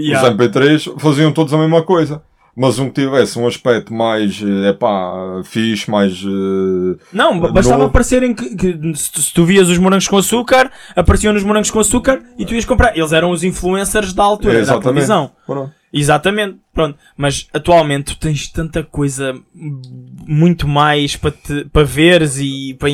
[0.00, 0.26] Yeah.
[0.26, 2.22] Os MP3 faziam todos a mesma coisa.
[2.56, 6.22] Mas um que tivesse um aspecto mais, é pá, fixe, mais.
[6.22, 7.90] Uh, não, bastava novo.
[7.90, 11.70] aparecerem que, que se, tu, se, tu vias os morangos com açúcar, apareciam nos morangos
[11.70, 12.96] com açúcar e tu ias comprar.
[12.96, 15.32] Eles eram os influencers da altura, é, da televisão.
[15.44, 15.72] Pronto.
[15.96, 16.98] Exatamente, pronto.
[17.16, 22.88] Mas atualmente tu tens tanta coisa muito mais para, te, para veres e para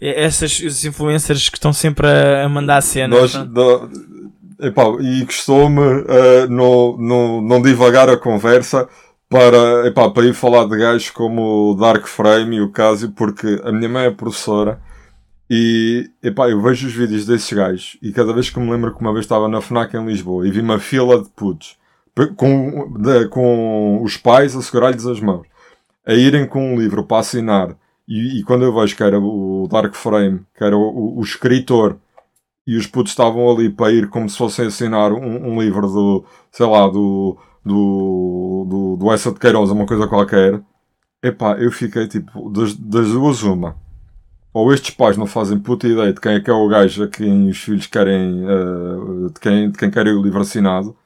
[0.00, 3.16] essas influencers que estão sempre a, mandar a cena.
[3.16, 3.34] Nós,
[4.60, 8.88] epá, e costumo uh, não, não, não divagar a conversa
[9.28, 13.60] para, epá, para ir falar de gajos como o Dark Frame e o Casio, porque
[13.64, 14.80] a minha mãe é professora
[15.50, 19.00] e epá, eu vejo os vídeos desses gajos e cada vez que me lembro que
[19.00, 21.76] uma vez estava na FNAC em Lisboa e vi uma fila de putos
[22.36, 25.46] com, de, com os pais a segurar-lhes as mãos,
[26.06, 27.76] a irem com um livro para assinar
[28.08, 31.22] e, e, quando eu vejo que era o Dark Frame, que era o, o, o
[31.22, 31.98] escritor
[32.66, 36.24] e os putos estavam ali para ir como se fossem assinar um, um livro do,
[36.50, 40.62] sei lá, do do, do, do Essa de Queiroz, uma coisa qualquer,
[41.22, 43.76] epá, eu fiquei tipo, das, das duas uma.
[44.54, 47.08] Ou estes pais não fazem puta ideia de quem é que é o gajo a
[47.08, 50.96] quem os filhos querem, uh, de, quem, de quem querem o livro assinado,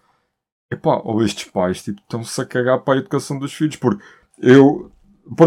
[0.70, 4.02] epá, ou estes pais tipo, estão-se a cagar para a educação dos filhos, porque
[4.40, 4.90] eu,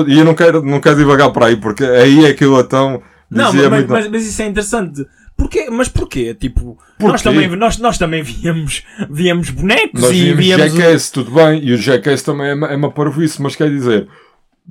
[0.07, 3.01] e eu não quero, não quero divagar para aí, porque aí é que eu então
[3.29, 3.89] não, mas, muito...
[3.91, 5.05] mas, mas isso é interessante
[5.35, 5.67] Porquê?
[5.69, 6.33] Mas porquê?
[6.33, 7.11] Tipo, porquê?
[7.11, 10.73] Nós, também, nós, nós também víamos, víamos bonecos nós e víamos.
[10.73, 14.07] Jackass, tudo bem, e o Jackass também é uma, é uma parvoíce, mas quer dizer,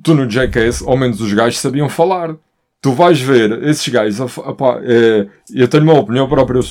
[0.01, 2.35] tu no Jackass, ao menos os gajos sabiam falar.
[2.81, 6.61] Tu vais ver esses gajos, opá, é, eu tenho uma opinião própria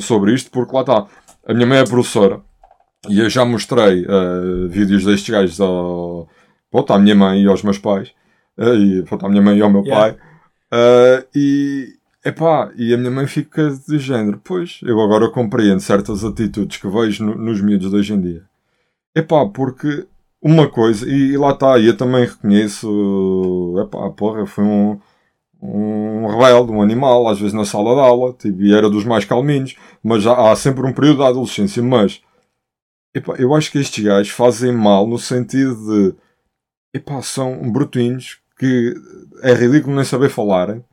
[0.00, 1.06] sobre isto, porque lá está,
[1.46, 2.40] a minha mãe é professora,
[3.08, 6.28] e eu já mostrei uh, vídeos destes gajos ao,
[6.70, 8.12] pronto, à minha mãe e aos meus pais,
[8.58, 10.14] uh, e pronto, à minha mãe e ao meu yeah.
[10.14, 10.18] pai,
[10.72, 16.24] uh, e, Epá, e a minha mãe fica de género, pois, eu agora compreendo certas
[16.24, 18.42] atitudes que vejo no, nos miúdos de hoje em dia.
[19.14, 20.08] Epá, porque
[20.42, 24.98] uma coisa, e, e lá está, e eu também reconheço, epá, porra, foi um,
[25.62, 29.24] um rebelde, um animal, às vezes na sala de aula, tipo, e era dos mais
[29.24, 32.20] calminhos, mas há, há sempre um período da adolescência, mas,
[33.16, 36.14] epá, eu acho que estes gajos fazem mal no sentido de,
[36.94, 38.94] epá, são brutinhos que
[39.42, 40.84] é ridículo nem saber falarem,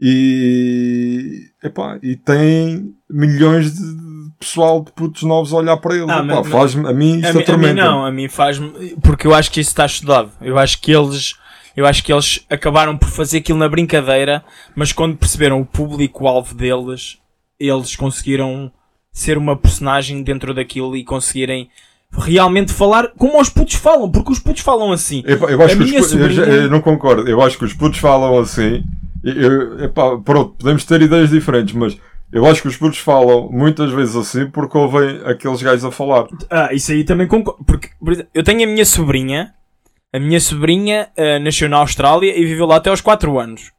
[0.00, 6.06] e, epá, e tem milhões de pessoal de putos novos a olhar para ele.
[6.08, 8.96] Ah, epá, faz a mim isto a, a mim não, a mim faz-me.
[9.02, 10.30] Porque eu acho que isso está estudado.
[10.40, 11.34] Eu acho que eles.
[11.76, 16.54] Eu acho que eles acabaram por fazer aquilo na brincadeira, mas quando perceberam o público-alvo
[16.54, 17.18] deles,
[17.58, 18.72] eles conseguiram
[19.18, 21.68] ser uma personagem dentro daquilo e conseguirem
[22.12, 25.22] realmente falar como os putos falam, porque os putos falam assim.
[25.26, 26.40] Eu, eu acho a que os sobrinha...
[26.42, 28.82] eu, eu, não concordo, eu acho que os putos falam assim
[29.22, 31.98] eu, epá, pronto, podemos ter ideias diferentes, mas
[32.32, 36.26] eu acho que os putos falam muitas vezes assim porque ouvem aqueles gajos a falar.
[36.50, 37.64] Ah, isso aí também concordo.
[37.64, 39.54] Porque, por exemplo, eu tenho a minha sobrinha,
[40.12, 43.72] a minha sobrinha uh, nasceu na Austrália e viveu lá até aos 4 anos.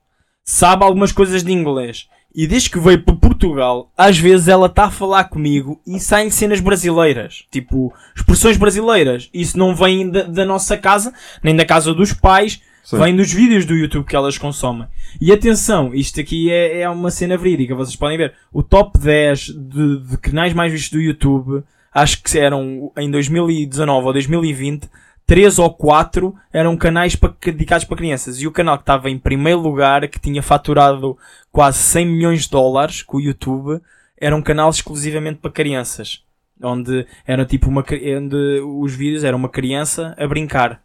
[0.43, 2.07] Sabe algumas coisas de inglês.
[2.33, 6.29] E desde que veio para Portugal, às vezes ela está a falar comigo e saem
[6.29, 7.45] cenas brasileiras.
[7.51, 9.29] Tipo, expressões brasileiras.
[9.33, 11.13] Isso não vem da, da nossa casa,
[11.43, 12.97] nem da casa dos pais, Sim.
[12.99, 14.87] vem dos vídeos do YouTube que elas consomem.
[15.19, 18.33] E atenção, isto aqui é, é uma cena verídica, vocês podem ver.
[18.53, 21.63] O top 10 de, de canais mais vistos do YouTube,
[21.93, 24.87] acho que eram em 2019 ou 2020,
[25.29, 28.41] 3 ou 4 eram canais para, dedicados para crianças.
[28.41, 31.15] E o canal que estava em primeiro lugar, que tinha faturado
[31.51, 33.79] quase 100 milhões de dólares com o YouTube,
[34.19, 36.23] era um canal exclusivamente para crianças.
[36.59, 37.85] Onde era tipo uma,
[38.17, 40.81] onde os vídeos eram uma criança a brincar.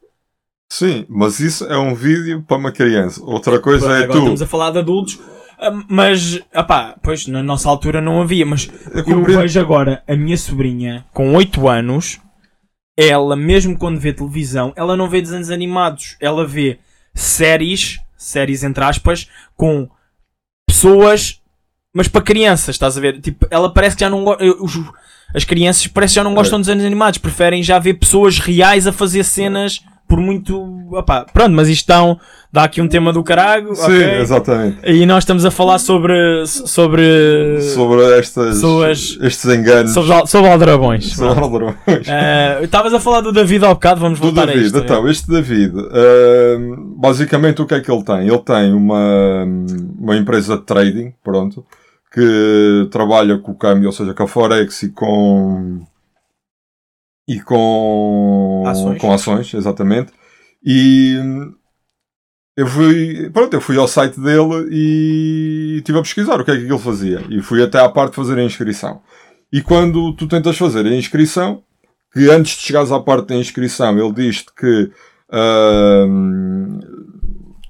[0.70, 3.24] Sim, mas isso é um vídeo para uma criança.
[3.24, 4.18] Outra coisa é Agora tu.
[4.18, 5.20] Estamos a falar de adultos,
[5.58, 10.14] ah, mas, opá, pois na nossa altura não havia, mas eu, eu vejo agora a
[10.14, 12.20] minha sobrinha com 8 anos,
[12.96, 16.78] ela, mesmo quando vê televisão, ela não vê desenhos animados, ela vê
[17.14, 19.88] séries, séries entre aspas, com
[20.66, 21.40] pessoas,
[21.92, 23.20] mas para crianças, estás a ver?
[23.20, 24.24] Tipo, ela parece que já não
[25.34, 28.86] as crianças parece que já não gostam de desenhos animados, preferem já ver pessoas reais
[28.86, 29.82] a fazer cenas
[30.14, 30.62] por muito.
[30.92, 32.16] Opá, pronto, mas isto dá,
[32.52, 33.74] dá aqui um tema do caralho.
[33.74, 34.20] Sim, okay?
[34.20, 34.78] exatamente.
[34.84, 36.46] E nós estamos a falar sobre.
[36.46, 37.60] Sobre.
[37.74, 38.54] Sobre estas.
[38.54, 39.92] Pessoas, estes enganos.
[39.92, 41.16] Sobre, sobre aldrabões.
[41.16, 41.76] Sobre aldrabões.
[41.88, 44.78] Uh, estavas a falar do David ao bocado, vamos voltar David, a isto.
[44.78, 48.28] Então, este David, uh, basicamente o que é que ele tem?
[48.28, 49.44] Ele tem uma,
[49.98, 51.64] uma empresa de trading, pronto,
[52.12, 55.80] que trabalha com o câmbio, ou seja, com a Forex e com
[57.26, 59.00] e com ações.
[59.00, 60.12] com ações, exatamente.
[60.64, 61.16] E
[62.56, 66.56] eu fui, pronto, eu fui ao site dele e estive a pesquisar o que é
[66.56, 67.22] que ele fazia.
[67.28, 69.02] E fui até à parte de fazer a inscrição.
[69.52, 71.62] E quando tu tentas fazer a inscrição,
[72.12, 74.90] que antes de chegares à parte da inscrição, ele diz-te que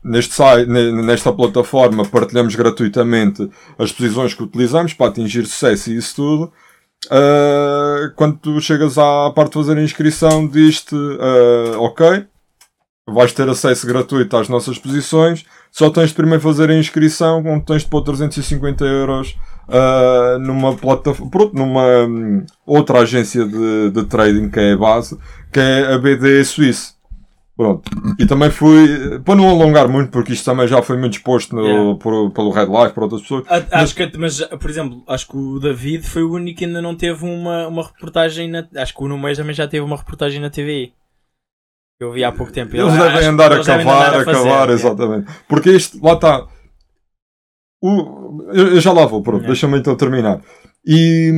[0.04, 6.16] neste site, nesta plataforma partilhamos gratuitamente as posições que utilizamos para atingir sucesso e isso
[6.16, 6.52] tudo.
[7.06, 12.24] Uh, quando tu chegas à parte de fazer a inscrição, diz-te uh, ok,
[13.06, 17.66] vais ter acesso gratuito às nossas posições, só tens de primeiro fazer a inscrição, onde
[17.66, 19.36] tens de pôr 350 euros
[19.68, 25.18] uh, numa plataforma, pronto, numa um, outra agência de, de trading que é a base,
[25.52, 26.93] que é a BD Suíça.
[27.56, 27.88] Pronto.
[28.18, 31.64] E também fui, para não alongar muito, porque isto também já foi muito exposto no,
[31.64, 31.98] Yeah.
[32.00, 33.44] por, pelo Red Life, por outras pessoas.
[33.48, 36.82] A- Acho que, mas, por exemplo, acho que o David foi o único que ainda
[36.82, 38.66] não teve uma, uma reportagem na.
[38.76, 40.92] Acho que o Numeiro também já teve uma reportagem na TVI.
[42.00, 42.74] Eu vi há pouco tempo.
[42.74, 44.72] Eles Eu devem andar a cavar, a cavar, yeah.
[44.72, 45.32] exatamente.
[45.48, 46.48] Porque isto, lá está.
[47.80, 49.46] O, eu, eu já lá vou, pronto, Yeah.
[49.52, 50.40] deixa-me então terminar.
[50.86, 51.32] E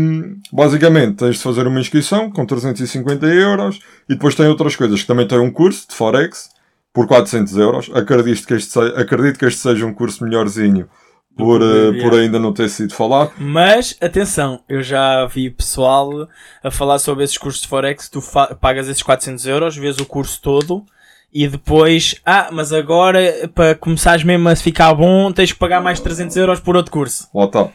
[0.53, 3.79] basicamente tens de fazer uma inscrição com 350 euros
[4.09, 6.49] e depois tem outras coisas que também tem um curso de Forex
[6.93, 7.91] por 400 euros.
[7.95, 10.89] Acredito que este, se- acredito que este seja um curso melhorzinho
[11.37, 13.31] por, eh, por ainda não ter sido falado.
[13.39, 16.29] Mas, atenção, eu já vi pessoal
[16.65, 18.09] a falar sobre esses cursos de Forex.
[18.09, 18.21] Tu
[18.61, 20.85] pagas esses 400 euros, vês o curso todo
[21.33, 23.21] e depois, ah, mas agora
[23.55, 27.29] para começares mesmo a ficar bom, tens que pagar mais 300 euros por outro curso.
[27.35, 27.69] Lá está.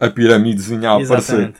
[0.00, 0.06] Ah.
[0.06, 1.54] A piramidezinha a aparecer.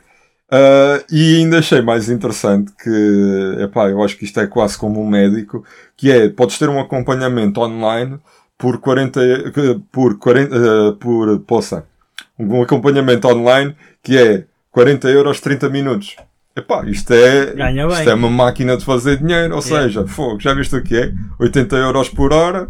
[0.51, 5.03] Uh, e ainda achei mais interessante que, epá, eu acho que isto é quase como
[5.03, 5.63] um médico,
[5.97, 8.19] que é, podes ter um acompanhamento online
[8.57, 11.85] por 40, e- que- por 40, uh, por, poça,
[12.39, 16.17] um acompanhamento online que é 40 euros 30 minutos.
[16.57, 17.55] Epá, isto é,
[17.93, 19.83] isto é uma máquina de fazer dinheiro, ou Yeah.
[19.87, 21.13] seja, fogo, já viste o que é?
[21.39, 22.69] 80 euros por hora,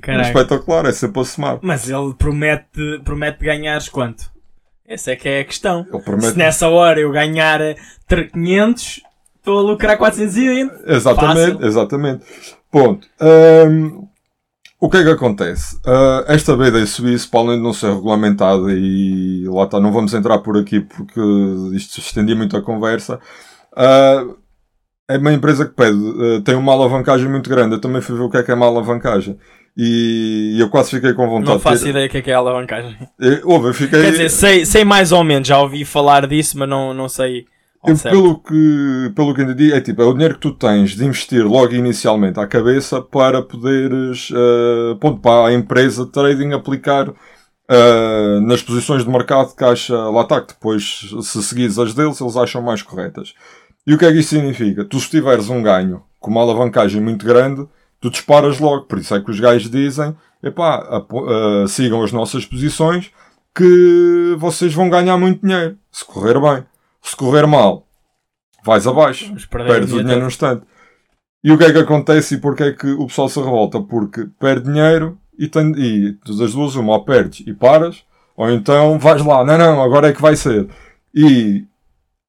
[0.00, 0.26] Caraca.
[0.28, 1.58] espetacular, é sempre a somar.
[1.62, 4.24] Mas ele promete, promete ganhares quanto?
[4.90, 5.86] Essa é que é a questão.
[5.88, 7.76] Ele promete- Se nessa hora eu ganhar eh,
[8.32, 9.00] 500,
[9.36, 10.72] estou a lucrar 420.
[10.84, 11.64] Exatamente, Fácil.
[11.66, 12.24] exatamente.
[12.72, 13.06] Ponto.
[13.68, 14.08] Hum,
[14.80, 15.76] o que é que acontece?
[15.76, 20.12] Uh, esta BD Suíça, para além de não ser regulamentada, e lá está, não vamos
[20.12, 21.20] entrar por aqui porque
[21.76, 23.20] isto estendia muito a conversa,
[23.76, 24.36] uh,
[25.08, 27.74] é uma empresa que pede, uh, tem uma alavancagem muito grande.
[27.76, 29.38] Eu também fui ver o que é que é uma alavancagem.
[29.82, 32.38] E eu quase fiquei com vontade Não faço ideia o que é que é a
[32.38, 32.98] alavancagem.
[33.18, 34.02] Eh, Ouve, eu fiquei.
[34.02, 37.46] Quer dizer, sei, sei mais ou menos, já ouvi falar disso, mas não, não sei.
[37.86, 41.02] Eu, pelo, que, pelo que entendi, é tipo, é o dinheiro que tu tens de
[41.02, 47.10] investir logo inicialmente à cabeça para poderes, eh, ponto, para a empresa de trading aplicar
[47.70, 52.20] eh, nas posições de mercado que acha, lá está, que depois, se seguires as deles,
[52.20, 53.32] eles acham mais corretas.
[53.86, 54.84] E o que é que isso significa?
[54.84, 57.66] Tu se tiveres um ganho com uma alavancagem muito grande,
[58.00, 58.84] tu disparas logo.
[58.84, 61.04] Por isso é que os gajos dizem, epá,
[61.62, 63.10] eh, sigam as nossas posições
[63.54, 65.76] que vocês vão ganhar muito dinheiro.
[65.90, 66.64] Se correr bem.
[67.02, 67.86] Se correr mal,
[68.64, 69.32] vais abaixo.
[69.72, 70.62] Perdes o dinheiro dinheiro num instante.
[71.42, 73.80] E o que é que acontece e porque é que o pessoal se revolta?
[73.80, 78.04] Porque perde dinheiro e, tem, e das duas, uma, ou perdes e paras,
[78.36, 80.68] ou então vais lá, não, não, agora é que vai ser.
[81.14, 81.64] E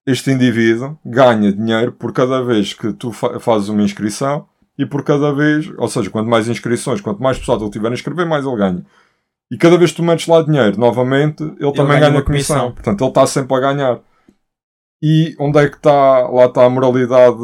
[0.07, 5.03] este indivíduo ganha dinheiro por cada vez que tu fa- fazes uma inscrição e por
[5.03, 8.45] cada vez, ou seja, quanto mais inscrições, quanto mais pessoal ele tiver a inscrever, mais
[8.45, 8.85] ele ganha.
[9.51, 12.55] E cada vez que tu metes lá dinheiro, novamente, ele, também ganha ganha comissão.
[12.55, 12.71] comissão.
[12.71, 13.99] Portanto, ele está sempre a ganhar.
[15.03, 17.37] E onde é que está, lá está a moralidade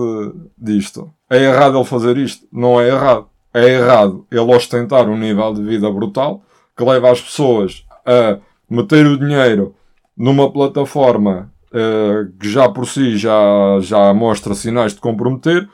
[0.57, 1.11] disto?
[1.29, 2.47] É errado ele fazer isto?
[2.51, 3.27] Não é errado.
[3.53, 6.43] É errado ele ostentar um nível de vida brutal
[6.77, 8.37] que leva as pessoas a
[8.69, 9.75] meter o dinheiro
[10.15, 15.67] numa plataforma eh, que já por si já, já mostra sinais de comprometer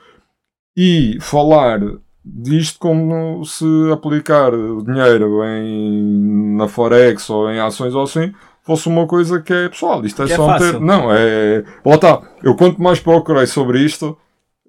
[0.76, 1.80] e falar
[2.24, 4.50] disto como se aplicar
[4.84, 8.32] dinheiro em, na Forex ou em ações ou assim
[8.62, 10.72] fosse uma coisa que é pessoal, isto é Que é só fácil.
[10.72, 10.80] ter.
[10.80, 11.62] Não, é.
[11.84, 12.22] Lá está.
[12.42, 14.16] Eu quanto mais procurei sobre isto,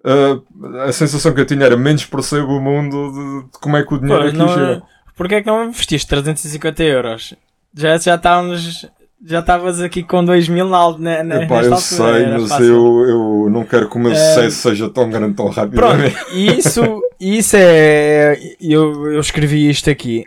[0.04, 0.40] eh,
[0.86, 3.98] a sensação que eu tinha era menos percebo o mundo de, como é que o
[3.98, 4.84] dinheiro Pois, aqui não, chega.
[5.16, 7.34] Porquê é que não investiste 350 euros?
[7.74, 8.86] Já, já estávamos.
[9.28, 12.50] Já estavas aqui com 2 mil na, na, na, Epá, nesta eu altura, sei, mas
[12.50, 12.66] fácil.
[12.66, 13.10] eu,
[13.46, 16.16] eu não quero que o meu Eh, sucesso seja tão grande tão Pronto, rapidamente.
[16.34, 18.38] e isso, isso é.
[18.62, 20.26] Eu, eu escrevi isto aqui.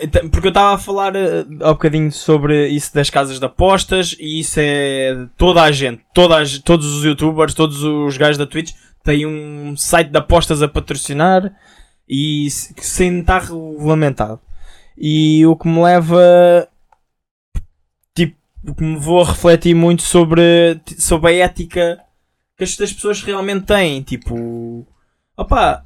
[0.00, 4.16] então, porque eu estava a falar eh, há bocadinho sobre isso das casas de apostas
[4.18, 8.46] e isso é toda a gente, toda a todos os youtubers, todos os gajos da
[8.46, 8.72] Twitch
[9.04, 11.52] têm um site de apostas a patrocinar
[12.08, 14.40] e sem estar regulamentado.
[14.96, 16.66] E o que me leva.
[18.66, 21.98] O me vou refletir muito sobre, sobre a ética
[22.56, 24.02] que as as pessoas realmente têm.
[24.02, 24.86] Tipo,
[25.36, 25.84] opá,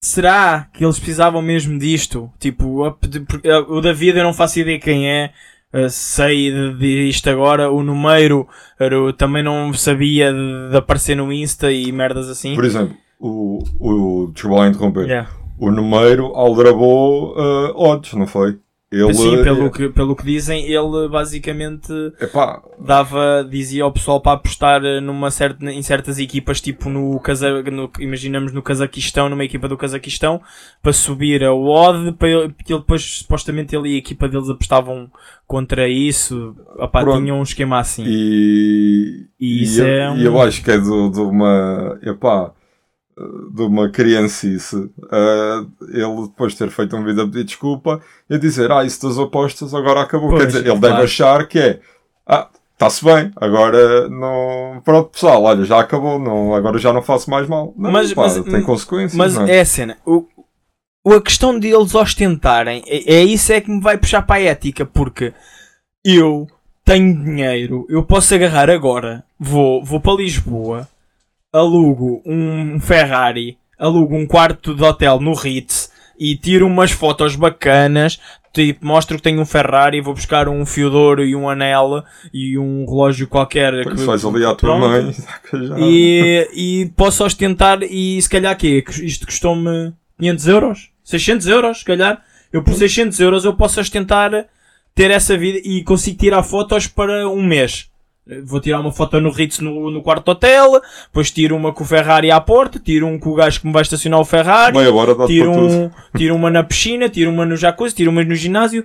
[0.00, 2.30] será que eles precisavam mesmo disto?
[2.38, 2.96] Tipo, a
[3.42, 5.32] eh, o David eu não faço ideia quem é.
[5.72, 7.70] eh, sei de, de isto agora.
[7.70, 8.46] O número
[8.78, 12.54] eu também não sabia de, de aparecer no Insta e merdas assim.
[12.54, 15.04] Por exemplo, o, o, desculpa lá interromper.
[15.04, 15.30] Yeah.
[15.58, 18.58] O número aldrabou uh, odds, não foi?
[19.04, 24.32] Ele, Sim, pelo que, pelo que dizem, ele basicamente epá, dava, dizia ao pessoal para
[24.32, 29.68] apostar numa certa, em certas equipas, tipo no, Kaza, no imaginamos no Cazaquistão, numa equipa
[29.68, 30.40] do Cazaquistão,
[30.82, 34.48] para subir a odd, para ele, porque ele depois supostamente ele e a equipa deles
[34.48, 35.10] apostavam
[35.46, 36.56] contra isso,
[36.90, 37.20] Pronto.
[37.22, 38.04] tinham um esquema assim.
[38.06, 42.50] e, E isso eu, é um- e eu acho que é de uma, epá,
[43.54, 44.76] de uma criancice.
[44.76, 49.06] Uh, ele depois de ter feito um vídeo a pedir desculpa e dizer, ah, isso
[49.08, 50.30] das apostas agora acabou.
[50.30, 50.80] Pois, Quer dizer, ele claro.
[50.80, 51.80] deve achar que é,
[52.26, 57.30] ah, está-se bem, agora não, pronto pessoal, olha, já acabou, não, agora já não faço
[57.30, 57.72] mais mal.
[57.76, 59.56] Não, Mas- pá, mas- tem consequências, Mas não é?
[59.56, 59.96] é a cena.
[60.04, 60.26] O,
[61.14, 64.84] a questão deles ostentarem é, é isso é que me vai puxar para a ética,
[64.84, 65.32] porque
[66.04, 66.46] eu
[66.84, 70.86] tenho dinheiro, eu posso agarrar agora, vou, vou para Lisboa,
[71.56, 78.20] alugo um Ferrari, alugo um quarto de hotel no Ritz e tiro umas fotos bacanas.
[78.52, 82.02] Tipo, mostro que tenho um Ferrari, vou buscar um fio de ouro e um anel
[82.32, 83.82] e um relógio qualquer.
[83.84, 85.14] Pois que- vais ali à tua mãe.
[85.78, 88.80] E, e posso ostentar e se calhar quê?
[88.82, 90.90] Que Isto custou-me 500 euros?
[91.04, 92.22] 600 euros, se calhar?
[92.50, 94.30] Eu por 600 euros eu posso ostentar
[94.94, 97.90] ter essa vida e consigo tirar fotos para um mês.
[98.44, 101.86] Vou tirar uma foto no Ritz no, no quarto hotel, depois tiro uma com o
[101.86, 104.92] Ferrari à porta, tiro um com o gajo que me vai estacionar o Ferrari, Meia
[104.92, 108.34] hora dá-te tiro, um, tiro uma na piscina, tiro uma no jacuzzi, tiro uma no
[108.34, 108.84] ginásio.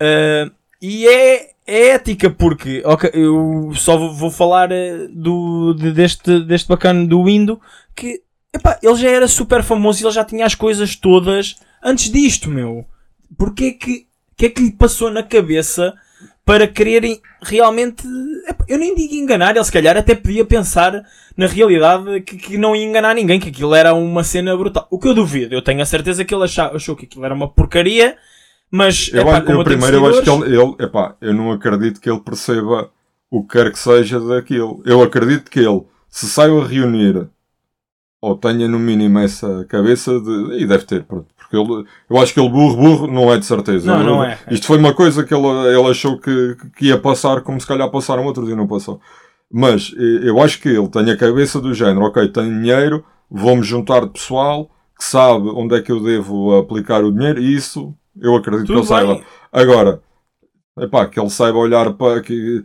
[0.00, 0.50] Ah,
[0.82, 6.68] e é, é ética, porque ok, eu só vou, falar eh, do, de- deste, deste
[6.68, 7.60] bacana do Indo,
[7.94, 12.10] que epá, ele já era super famoso e ele já tinha as coisas todas antes
[12.10, 12.84] disto, meu.
[13.38, 14.06] Porquê que,
[14.36, 15.94] que é que lhe passou na cabeça
[16.44, 18.04] para quererem realmente.
[18.68, 21.02] Eu nem digo enganar, ele se calhar até podia pensar
[21.36, 24.86] na realidade que, que não ia enganar ninguém, que aquilo era uma cena brutal.
[24.90, 27.34] O que eu duvido, eu tenho a certeza que ele achou, achou que aquilo era
[27.34, 28.16] uma porcaria,
[28.70, 32.10] mas Eu, epá, eu primeiro eu acho que ele, ele epá, eu não acredito que
[32.10, 32.90] ele perceba
[33.30, 34.82] o que quer que seja daquilo.
[34.84, 37.28] Eu acredito que ele, se saiu a reunir,
[38.24, 40.58] ou tenha no mínimo essa cabeça de.
[40.62, 41.26] E deve ter, pronto.
[41.36, 43.86] Porque ele, eu acho que ele burro, burro, não é de certeza.
[43.86, 44.38] Não, Ele- não é.
[44.50, 47.90] Isto foi uma coisa que ele, ele achou que, que ia passar, como se calhar
[47.90, 49.00] passaram outros e não passou.
[49.52, 53.62] Mas eh, eu acho que ele tem a cabeça do género, ok, tenho dinheiro, vou-me
[53.62, 57.94] juntar de pessoal que sabe onde é que eu devo aplicar o dinheiro e isso
[58.20, 59.14] eu acredito Tudo que ele saiba.
[59.14, 59.24] bem.
[59.52, 60.00] Agora,
[60.78, 62.64] epá, que ele saiba olhar para que,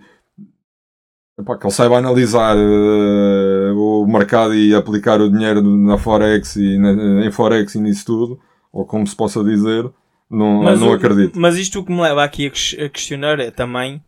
[1.39, 6.78] epá, que ele saiba analisar eh, o mercado e aplicar o dinheiro na Forex e
[6.78, 8.39] na- em Forex e nisso tudo,
[8.71, 9.89] ou como se possa dizer,
[10.30, 11.39] não, não o- acredito.
[11.39, 14.02] Mas isto o que me leva aqui a questionar é, também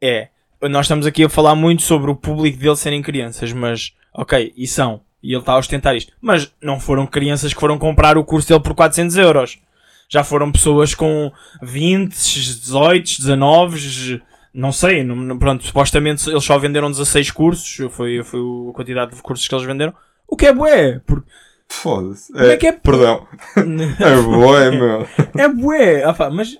[0.00, 0.28] é.
[0.70, 4.66] Nós estamos aqui a falar muito sobre o público dele serem crianças, mas ok, e
[4.66, 5.00] são.
[5.22, 6.12] E ele está a ostentar isto.
[6.20, 9.58] Mas não foram crianças que foram comprar o curso dele por 400 euros.
[10.08, 14.20] Já foram pessoas com 20, 18, 19,
[14.54, 15.02] não sei.
[15.04, 17.92] Não, pronto, supostamente eles só venderam 16 cursos.
[17.92, 19.94] Foi, foi a quantidade de cursos que eles venderam.
[20.28, 21.00] O que é bué.
[21.06, 21.28] Porque
[21.68, 22.32] Foda-se.
[22.32, 23.26] Como é que é- Perdão.
[23.56, 25.08] É boa, meu.
[25.36, 26.58] É bué, pá, mas,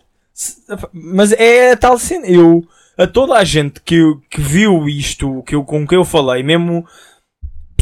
[0.92, 2.26] mas é a tal cena.
[2.26, 2.64] Eu,
[2.96, 4.00] a toda a gente que,
[4.30, 6.86] que viu isto, que eu, com quem eu falei, mesmo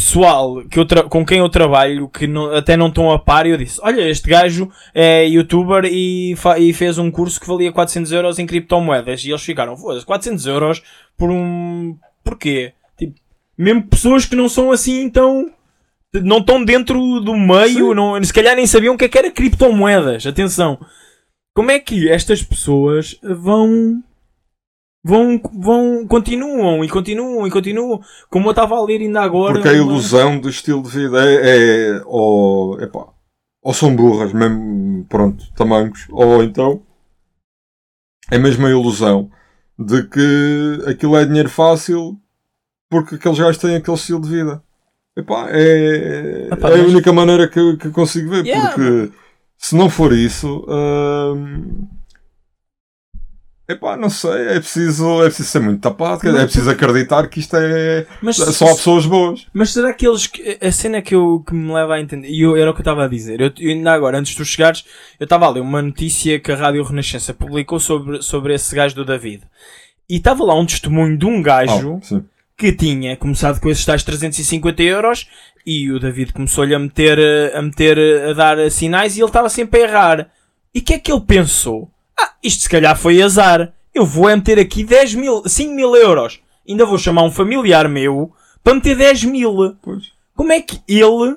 [0.00, 3.56] pessoal que eu com quem eu trabalho, que não- até não estão a par, eu
[3.56, 8.38] disse: Olha, este gajo é youtuber e, e fez um curso que valia 400 euros
[8.38, 9.22] em criptomoedas.
[9.24, 10.82] E eles ficaram: Foda-se, 400 euros
[11.16, 11.96] por um.
[12.24, 12.72] Porquê?
[12.98, 13.14] Tipo,
[13.56, 15.50] mesmo pessoas que não são assim tão.
[16.12, 17.94] Não estão dentro do meio, Sim.
[17.94, 20.26] não, se calhar nem sabiam o que é que era criptomoedas.
[20.26, 20.76] Atenção.
[21.54, 24.02] Como é que estas pessoas vão.
[25.02, 28.00] Vão, vão, continuam e continuam e continuam.
[28.28, 29.54] Como eu estava a ler ainda agora.
[29.54, 33.06] Porque a uma- ilusão do estilo de vida é, é ou, epá,
[33.62, 36.82] ou são burras, mesmo, pronto, tamancos, ou então
[38.30, 39.30] é mesmo a ilusão
[39.78, 42.20] de que aquilo é dinheiro fácil
[42.90, 44.62] porque aqueles gajos têm aquele estilo de vida.
[45.16, 49.12] Epá, é, Epá, é a mas- única maneira que, que consigo ver, Yeah, porque
[49.56, 51.88] se não for isso, hum,
[53.72, 57.56] epá, não sei, é preciso, é preciso ser muito tapado, é preciso acreditar que isto
[57.56, 59.46] é Mas, só há pessoas boas.
[59.52, 60.30] mas será que eles.
[60.60, 62.28] A cena que, eu, que me leva a entender.
[62.28, 63.40] E eu, era o que eu estava a dizer.
[63.40, 64.84] Eu, eu ainda agora, antes de tu chegares,
[65.18, 68.94] eu estava a ler uma notícia que a Rádio Renascença publicou sobre, sobre esse gajo
[68.94, 69.42] do David.
[70.08, 72.24] E estava lá um testemunho de um gajo sim.
[72.56, 75.28] que tinha começado com esses tais 350 euros
[75.64, 77.98] e o David começou-lhe a meter, a meter,
[78.30, 80.30] a dar sinais e ele estava sempre a errar.
[80.74, 81.90] E o que é que ele pensou?
[82.20, 83.72] Ah, isto se calhar foi azar.
[83.94, 86.40] Eu vou é meter aqui 10 mil, 5 mil euros.
[86.68, 89.76] Ainda vou chamar um familiar meu para meter 10 mil.
[89.82, 90.12] Pois.
[90.36, 91.36] Como é que ele,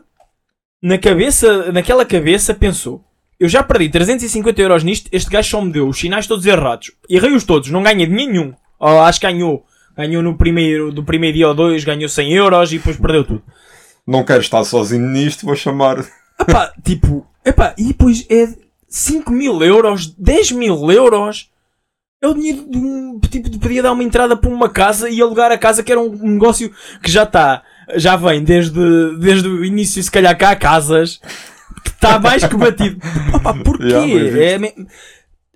[0.82, 3.04] na cabeça, naquela cabeça, pensou?
[3.44, 6.92] eu já perdi 350 euros nisto, este gajo só me deu os sinais todos errados.
[7.10, 8.54] Errei-os todos, não ganhei dinheiro nenhum.
[8.80, 9.66] Ou acho que ganhou.
[9.98, 13.44] Ganhou no primeiro, do primeiro dia ou dois, ganhou 100 euros e depois perdeu tudo.
[14.08, 16.06] Não quero estar sozinho nisto, vou chamar.
[16.40, 18.48] Epá, tipo, epá, e depois é
[18.94, 21.50] 5 mil euros, 10 mil euros.
[22.22, 25.20] É o dinheiro de um tipo de podia dar uma entrada para uma casa e
[25.20, 26.72] alugar a casa que era um negócio
[27.02, 27.64] que já está,
[27.96, 31.20] já vem desde, desde o início, se calhar cá casas,
[31.84, 33.00] que está mais que batido.
[33.34, 33.88] Opa, porquê?
[33.88, 34.74] Yeah, é,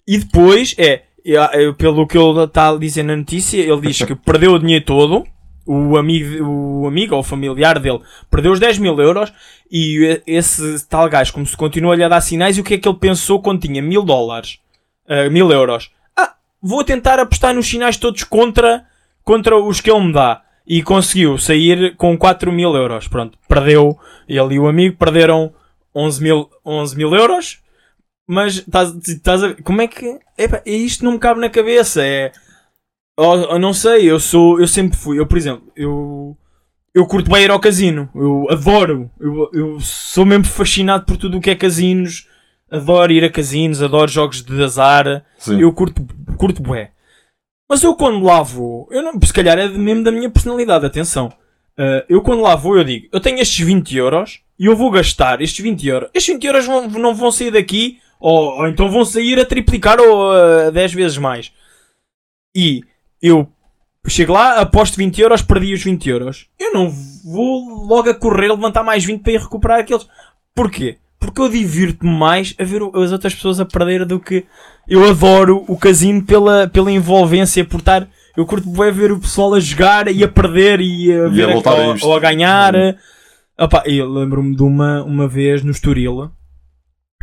[0.07, 4.01] e depois é, é, é, pelo que ele está a dizer na notícia, ele diz
[4.01, 5.27] que perdeu o dinheiro todo,
[5.67, 7.99] o amigo, o amigo ou familiar dele
[8.31, 9.33] perdeu os 10 mil euros
[9.69, 12.87] e esse tal gajo como se continua-lhe a dar sinais e o que é que
[12.87, 14.59] ele pensou quando tinha mil dólares,
[15.07, 15.91] ah, mil euros?
[16.15, 18.85] Ah, vou tentar apostar nos sinais todos contra,
[19.23, 20.41] contra os que ele me dá.
[20.69, 23.07] E conseguiu sair com 4 mil euros.
[23.07, 23.97] Pronto, perdeu,
[24.27, 25.53] ele e o amigo perderam
[25.95, 27.59] 11 mil, 11 mil euros.
[28.27, 32.33] Mas estás a ver, como é que, epá, isto não me cabe na cabeça, é,
[33.17, 36.37] eu, eu não sei, eu sou, eu sempre fui, eu por exemplo, eu,
[36.97, 38.09] eu curto bem ir ao casino.
[38.15, 39.11] Eu adoro.
[39.19, 42.27] Eu, eu sou mesmo fascinado por tudo o que é casinos.
[42.71, 45.23] Adoro ir a casinos, adoro jogos de azar.
[45.37, 45.61] Sim.
[45.61, 46.03] Eu curto,
[46.37, 46.89] curto bué.
[47.69, 51.27] Mas eu quando lá vou, eu não, se calhar é mesmo da minha personalidade, atenção.
[51.77, 54.89] Uh, eu quando lá vou, eu digo, eu tenho estes 20 euros e eu vou
[54.89, 56.09] gastar estes 20 euros.
[56.15, 59.99] Estes 20 euros vão, não vão sair daqui, ou, ou então vão sair a triplicar
[59.99, 61.51] ou a 10 vezes mais.
[62.55, 62.81] E
[63.21, 63.47] eu
[64.07, 66.47] chego lá, aposto 20 euros, perdi os 20 euros.
[66.59, 70.07] Eu não vou logo a correr levantar mais 20 para ir recuperar aqueles.
[70.55, 70.97] Porquê?
[71.19, 74.45] Porque eu divirto-me mais a ver as outras pessoas a perder do que
[74.87, 78.07] eu adoro o casino pela, pela envolvência, por estar.
[78.35, 81.53] Eu curto bem ver o pessoal a jogar e a perder e a, ver a-
[81.53, 82.73] voltar a ou, ou a ganhar.
[83.59, 86.31] Opa, eu lembro-me de uma, uma vez no Estoril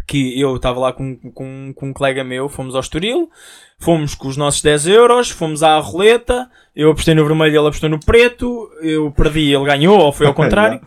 [0.06, 3.30] que eu estava lá com, com, com um colega meu, fomos ao Estoril,
[3.78, 7.88] fomos com os nossos 10 euros, fomos à roleta, eu apostei no vermelho, ele apostou
[7.88, 10.80] no preto, eu perdi, ele ganhou, ou foi ao contrário.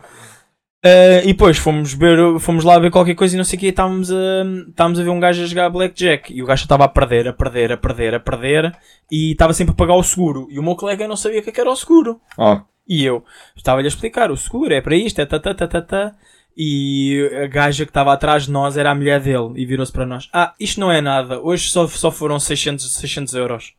[0.84, 3.66] Uh, e depois fomos, ver, fomos lá ver qualquer coisa e não sei o que,
[3.66, 6.88] estávamos a, estávamos a ver um gajo a jogar Blackjack e o gajo estava a
[6.88, 8.76] perder, a perder, a perder, a perder
[9.10, 10.46] e estava sempre a pagar o seguro.
[10.50, 12.20] E o meu colega não sabia o que é era o seguro.
[12.38, 13.24] Ah, E eu
[13.56, 16.14] estava-lhe a explicar: o seguro é para isto, é tá, tá, tá, tá, tá.
[16.60, 20.04] E a gaja que estava atrás de nós era a mulher dele e virou-se para
[20.04, 23.74] nós: Ah, isto não é nada, hoje só, só foram 600, 600 euros.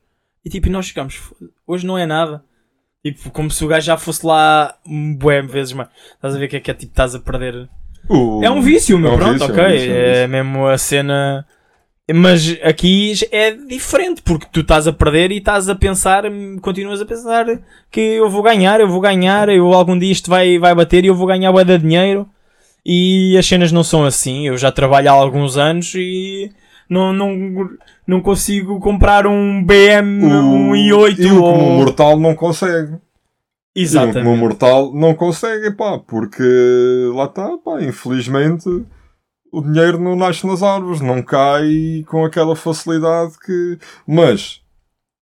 [0.45, 2.41] E tipo, nós ficamos: "Foda- Hoje não é nada.
[3.03, 5.89] Tipo, como se o gajo já fosse lá um bué vezes mais.
[6.15, 6.73] Estás a ver o que é que é?
[6.73, 7.67] Tipo, estás a perder.
[8.09, 9.63] o- É um vício, meu, É um pronto, vício, é um ok.
[9.65, 10.29] É, vício, é um vício.
[10.29, 11.45] mesmo a cena.
[12.11, 16.23] Mas aqui é diferente, porque tu estás a perder e estás a pensar,
[16.61, 17.45] continuas a pensar
[17.91, 21.07] que eu vou ganhar, eu vou ganhar, eu algum dia isto vai, vai bater e
[21.07, 22.27] eu vou ganhar bué de dinheiro.
[22.85, 24.47] E as cenas não são assim.
[24.47, 26.51] Eu já trabalho há alguns anos e
[26.89, 27.69] não, não,
[28.07, 31.53] não consigo comprar um BM, um i8 e o ou...
[31.53, 32.93] comum mortal não consegue.
[32.93, 32.99] O
[33.75, 34.23] Exatamente.
[34.23, 36.43] comum mortal não consegue, pá, porque
[37.13, 38.67] lá está, pá, infelizmente
[39.51, 43.77] o dinheiro não nasce nas árvores, não cai com aquela facilidade que.
[44.07, 44.61] Mas,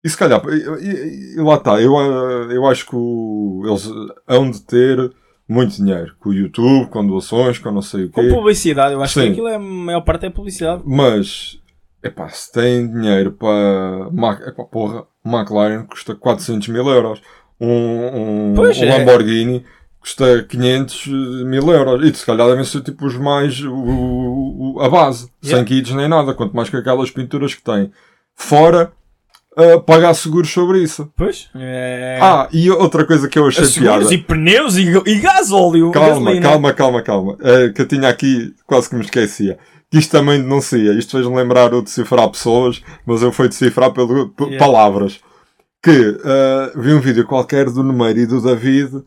[0.04, 3.88] e se calhar, e, e- e lá está, eu, ah, eu acho que o- eles
[4.26, 5.12] hão de ter
[5.48, 8.28] muito dinheiro com o YouTube, com doações, com não sei o Com quê.
[8.28, 9.30] publicidade, eu acho que Sim.
[9.32, 10.82] aquilo é, a maior parte é publicidade.
[10.84, 11.58] Mas,
[12.02, 14.10] epá, se tem dinheiro para.
[14.12, 17.20] Ma- Epá, porra, McLaren custa 400 mil euros.
[17.60, 17.68] Um,
[18.50, 18.98] um, Pois um é.
[18.98, 19.64] Lamborghini
[20.00, 21.06] custa 500
[21.46, 22.04] mil euros.
[22.04, 23.60] E se calhar devem ser tipo os mais.
[23.62, 23.72] O,
[24.76, 25.30] o- a base.
[25.44, 25.58] Yeah.
[25.58, 26.34] Sem kits nem nada.
[26.34, 27.90] Quanto mais que aquelas pinturas que têm.
[28.34, 28.92] Fora.
[29.56, 31.10] Ah, pagar seguros sobre isso.
[31.16, 31.48] Pois.
[31.54, 32.18] É...
[32.20, 34.14] Ah, e outra coisa que eu achei seguros piada.
[34.14, 35.90] e pneus e, e gasóleo.
[35.90, 36.48] Calma, gasolina.
[36.48, 37.36] calma, calma, calma.
[37.40, 39.58] É, que eu tinha aqui, quase que me esquecia.
[39.90, 40.92] Que isto também denuncia.
[40.92, 44.58] Isto fez-me lembrar o decifrar pessoas, mas eu fui decifrar pelo, Yeah.
[44.58, 45.20] palavras.
[45.82, 49.02] Que ah, vi um vídeo qualquer do Numeiro e do David,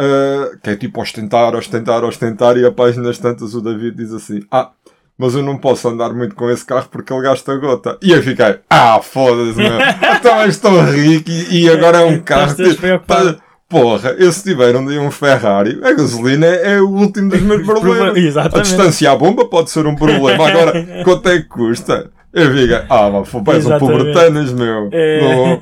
[0.00, 4.40] ah, que é tipo ostentar, ostentar, ostentar, e a páginas tantas o David diz assim:
[4.50, 4.70] Ah,
[5.18, 7.98] mas eu não posso andar muito com esse carro porque ele gasta gota.
[8.02, 9.78] E eu fiquei: Ah, foda-se, meu.
[10.16, 12.50] então estou rico e, e agora é um carro.
[12.50, 13.34] Estás despreocupado.
[13.34, 17.30] Tá- Porra, eu se tiver um dia um Ferrari, a gasolina é, é o último
[17.30, 18.14] dos meus problemas.
[18.14, 18.66] A Exatamente.
[18.68, 20.46] distância à bomba pode ser um problema.
[20.48, 22.10] Agora, quanto é que custa?
[22.32, 24.90] Eu digo, ah, mas és um pobretanas, meu.
[24.92, 25.20] É.
[25.20, 25.60] Não-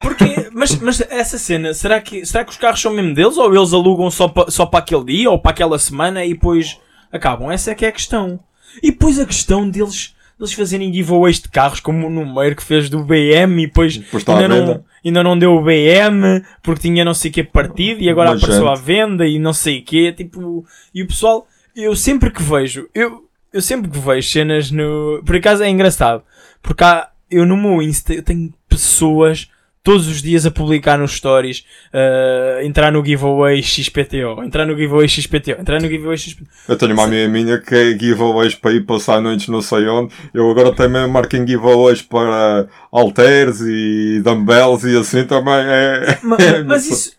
[0.00, 3.54] Porque, mas, mas essa cena, será que, será que os carros são mesmo deles ou
[3.54, 6.78] eles alugam só para só para aquele dia ou para aquela semana e depois
[7.12, 7.50] acabam?
[7.50, 8.38] Essa é que é a questão.
[8.82, 12.88] E depois a questão deles, deles fazerem giveaways de carros, como o número que fez
[12.88, 17.14] do BM e depois Depois ainda, não, ainda não deu o BM porque tinha não
[17.14, 18.78] sei que partido e agora Mas, apareceu gente.
[18.78, 20.12] à venda e não sei o que.
[20.12, 20.64] Tipo,
[20.94, 25.22] e o pessoal, eu sempre que vejo, eu, eu sempre que vejo cenas no.
[25.24, 26.22] Por acaso é engraçado.
[26.62, 29.48] Porque há, eu no meu Insta eu tenho pessoas
[29.84, 31.62] todos os dias a publicar nos stories,
[31.92, 36.48] uh, entrar no giveaway XPTO, entrar no giveaway XPTO, entrar no giveaway XPTO.
[36.66, 40.14] Eu tenho uma amiga minha que é giveaways para ir passar noites não sei onde.
[40.32, 46.18] Eu agora também marco em giveaways para halteres e dumbbells e assim também é.
[46.24, 47.12] Mas, mas isso,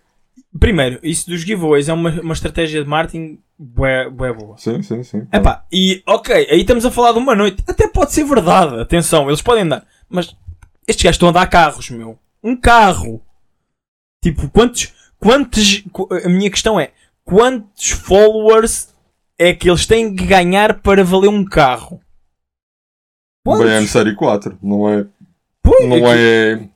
[0.59, 4.57] primeiro, isso dos giveaways é uma, uma estratégia de marketing bué, bué boa.
[4.57, 5.27] Sim, sim, sim.
[5.31, 7.63] Epá, e ok, aí estamos a falar de uma noite.
[7.67, 9.85] Até pode ser verdade, atenção, eles podem dar.
[10.09, 10.35] Mas
[10.87, 13.21] estes gajos estão a dar carros, meu um carro.
[14.23, 15.83] Tipo, quantos, quantos,
[16.23, 16.91] a minha questão é,
[17.23, 18.93] quantos followers
[19.37, 21.99] é que eles têm que ganhar para valer um carro?
[23.43, 23.65] Quantos?
[23.65, 25.05] BM Série 4, não é,
[25.63, 26.69] não é, é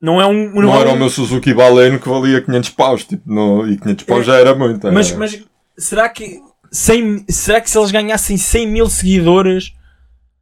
[0.00, 0.54] não é um.
[0.54, 0.94] Não, não é era um...
[0.94, 4.36] o meu Suzuki Baleno que valia 500 paus, tipo, não, e 500 paus é, já
[4.36, 4.86] era muito.
[4.86, 4.94] Era.
[4.94, 5.44] Mas, mas
[5.76, 9.72] será que 100, será que se eles ganhassem 100 mil seguidores,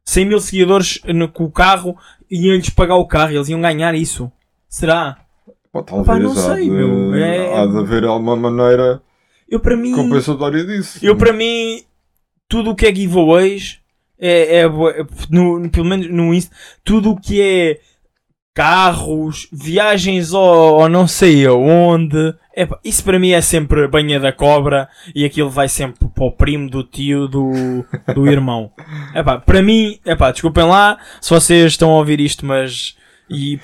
[0.05, 1.97] 100 mil seguidores no, com o carro,
[2.29, 4.31] iam-lhes pagar o carro, eles iam ganhar isso?
[4.75, 5.19] Será?
[5.71, 7.15] Pô, talvez Pá, não sei, de, meu.
[7.15, 7.61] É...
[7.61, 9.01] Há de haver alguma maneira
[9.47, 10.99] eu, para mim, compensatória disso.
[11.01, 11.81] Eu, para mim,
[12.49, 13.79] tudo o que é giveaways
[14.19, 16.53] é, é, é no, pelo menos no Insta,
[16.83, 17.79] tudo o que é
[18.53, 22.35] carros, viagens ou, não sei aonde.
[22.53, 26.33] É, isso para mim é sempre banha da cobra e aquilo vai sempre para o
[26.33, 28.73] primo do tio do, do irmão.
[29.13, 32.97] É para mim, é desculpem lá se vocês estão a ouvir isto, mas
[33.29, 33.59] e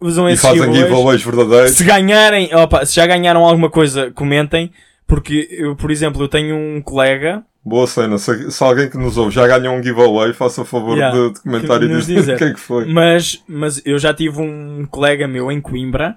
[0.00, 1.72] usam esses e fazem giveaways verdadeiros.
[1.72, 4.70] Se ganharem, opa, se já ganharam alguma coisa, comentem.
[5.06, 7.42] Porque eu, por exemplo, eu tenho um colega.
[7.64, 8.16] Boa cena.
[8.16, 11.34] Se, se alguém que nos ouve já ganhou um giveaway, faça o favor yeah, de,
[11.34, 12.86] de, comentar e dizer o que é que foi.
[12.86, 16.16] Mas, mas eu já tive um colega meu em Coimbra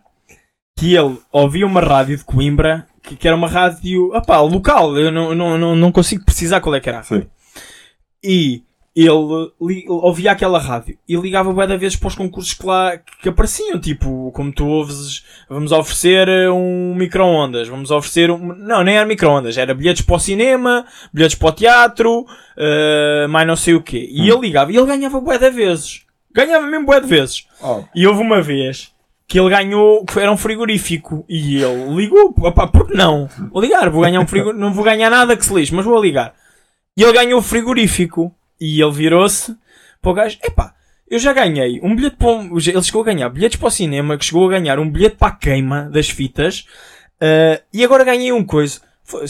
[0.78, 4.96] que ele ouvia uma rádio de Coimbra que, que era uma rádio opá, local.
[4.96, 7.02] Eu não, não, não, não consigo precisar qual é que era.
[7.02, 7.26] Sim.
[8.24, 8.64] E
[8.96, 12.96] ele li, ouvia aquela rádio e ligava bué da vezes para os concursos que lá
[13.22, 18.98] que apareciam, tipo, como tu ouves, vamos oferecer um micro-ondas, vamos oferecer um, não, nem
[18.98, 23.74] era micro-ondas, era bilhetes para o cinema, bilhetes para o teatro, uh, mais não sei
[23.74, 24.08] o quê.
[24.12, 24.36] E hum.
[24.36, 26.04] ele ligava e ele ganhava bué da vezes.
[26.32, 27.48] Ganhava mesmo bué de vezes.
[27.62, 27.84] Oh.
[27.96, 28.92] E houve uma vez
[29.28, 33.28] que ele ganhou, que era um frigorífico, e ele ligou, opá, porque não?
[33.52, 36.00] Vou ligar, vou ganhar um frigorífico, não vou ganhar nada que se lixe, mas vou
[36.00, 36.36] ligar.
[36.96, 38.34] E ele ganhou o frigorífico.
[38.64, 39.54] E ele virou-se
[40.02, 40.74] para o gajo: epá,
[41.10, 44.18] eu já ganhei um bilhete para um, Ele chegou a ganhar bilhetes para o cinema,
[44.18, 46.66] que chegou a ganhar um bilhete para a queima das fitas,
[47.22, 48.80] uh, e agora ganhei um coisa.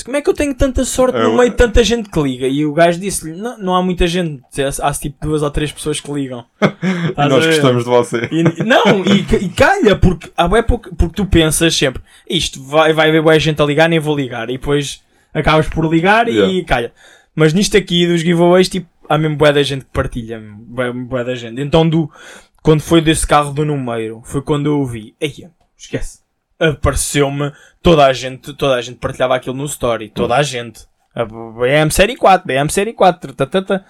[0.05, 2.47] Como é que eu tenho tanta sorte no meio de tanta gente que liga?
[2.47, 4.43] E o gajo disse-lhe: não, não há muita gente,
[4.79, 6.45] há tipo duas ou três pessoas que ligam.
[6.61, 8.29] e nós gostamos de você.
[8.31, 12.93] E, não, e, e calha, porque, há bem pouco, porque tu pensas sempre: isto vai,
[12.93, 14.47] vai haver boa gente a ligar, nem vou ligar.
[14.51, 15.01] E depois
[15.33, 16.53] acabas por ligar yeah.
[16.53, 16.93] e calha.
[17.35, 20.41] Mas nisto aqui dos giveaways, tipo, há mesmo boa da gente que partilha,
[21.07, 21.61] boa da gente.
[21.61, 22.09] Então, do,
[22.61, 26.19] quando foi desse carro do número, foi quando eu vi, eia, esquece.
[26.59, 27.51] Apareceu-me,
[27.81, 30.87] toda a gente, toda a gente partilhava aquilo no story, toda a gente.
[31.13, 33.85] A BM Série 4, BM Série 4, tatata.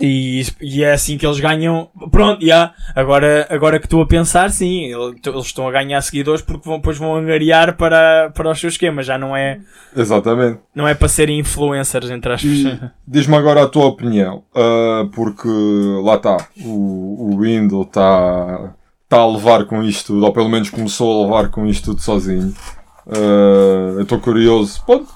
[0.00, 1.88] E, e é assim que eles ganham.
[2.10, 2.72] Pronto, yeah.
[2.94, 6.98] agora, agora que estou a pensar, sim, eles estão a ganhar seguidores porque vão, depois
[6.98, 9.06] vão angariar para, para os seus esquemas.
[9.06, 9.60] Já não é.
[9.96, 10.60] Exatamente.
[10.74, 12.90] Não é para serem influencers entre as pessoas.
[13.06, 15.48] Diz-me agora a tua opinião, uh, porque
[16.02, 18.74] lá está, o, o Windows está
[19.08, 22.00] tá a levar com isto tudo, ou pelo menos começou a levar com isto tudo
[22.00, 22.54] sozinho.
[23.06, 24.82] Uh, eu estou curioso.
[24.86, 25.06] Pode,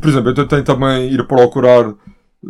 [0.00, 1.92] por exemplo, eu tentei também ir procurar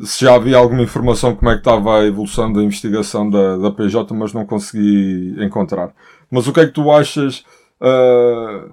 [0.02, 3.70] se já havia alguma informação como é que estava a evolução da investigação da, da
[3.70, 5.92] PJ, mas não consegui encontrar.
[6.30, 7.44] Mas o que é que tu achas
[7.80, 8.70] uh,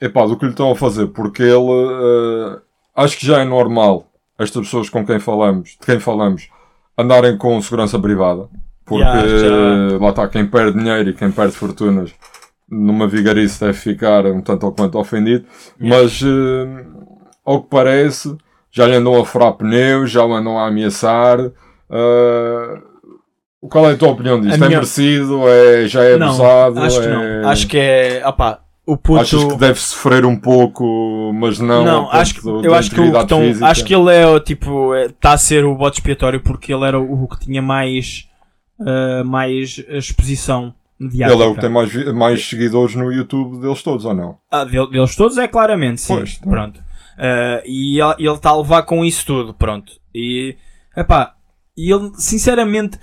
[0.00, 1.06] epá, do que lhe estão a fazer?
[1.08, 2.60] Porque ele uh,
[2.94, 4.06] acho que já é normal
[4.38, 6.48] estas pessoas com quem falamos, de quem falamos,
[6.96, 8.48] andarem com segurança privada.
[8.84, 12.12] Porque yeah, lá está quem perde dinheiro e quem perde fortunas
[12.68, 15.44] numa vigarice deve ficar um tanto ou quanto ofendido.
[15.80, 16.02] Yeah.
[16.02, 18.36] Mas uh, ao que parece
[18.70, 21.40] já lhe andam a furar pneus, já o andam a ameaçar.
[21.40, 22.90] Uh,
[23.68, 24.52] qual é a tua opinião disto?
[24.52, 24.70] A é minha...
[24.70, 25.48] merecido?
[25.48, 26.80] É, já é não, abusado?
[26.80, 27.10] Acho que é...
[27.10, 27.48] não.
[27.48, 28.22] Acho que é.
[28.26, 29.20] Opá, o puto...
[29.20, 31.84] Achas que deve sofrer um pouco, mas não.
[31.84, 34.94] Não, acho que, eu acho que, o, então, acho que ele é tipo.
[34.94, 38.26] Está é, a ser o bote expiatório porque ele era o, o que tinha mais.
[38.78, 41.36] Uh, mais exposição mediática.
[41.36, 44.38] Ele é o que tem mais, mais seguidores no YouTube deles todos, ou não?
[44.50, 46.16] Ah, deles todos é claramente, sim.
[46.16, 46.48] Pois, tá.
[46.48, 46.80] Pronto.
[47.20, 49.92] Uh, e ele está a levar com isso tudo, pronto.
[50.14, 50.56] E,
[50.96, 51.34] epá,
[51.76, 52.98] e ele, sinceramente,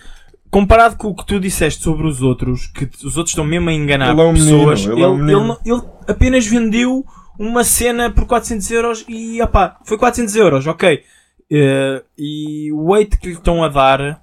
[0.49, 3.73] comparado com o que tu disseste sobre os outros, que os outros estão mesmo a
[3.73, 7.05] enganar ele é um pessoas, menino, ele, é um ele, ele, apenas vendeu
[7.37, 11.03] uma cena por 400 euros e, epá, foi 400 euros, ok.
[11.51, 14.21] Uh, e o weight que lhe estão a dar,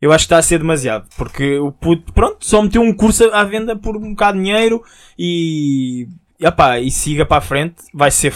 [0.00, 1.08] eu acho que está a ser demasiado.
[1.16, 4.82] Porque o puto, pronto, só meteu um curso à venda por um bocado de dinheiro
[5.18, 6.08] e,
[6.38, 7.76] e, opá, e siga para a frente.
[7.94, 8.32] Vai ser,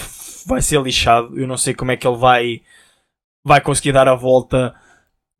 [0.47, 1.38] vai ser lixado.
[1.38, 2.62] Eu não sei como é que ele vai,
[3.45, 4.74] vai conseguir dar a volta.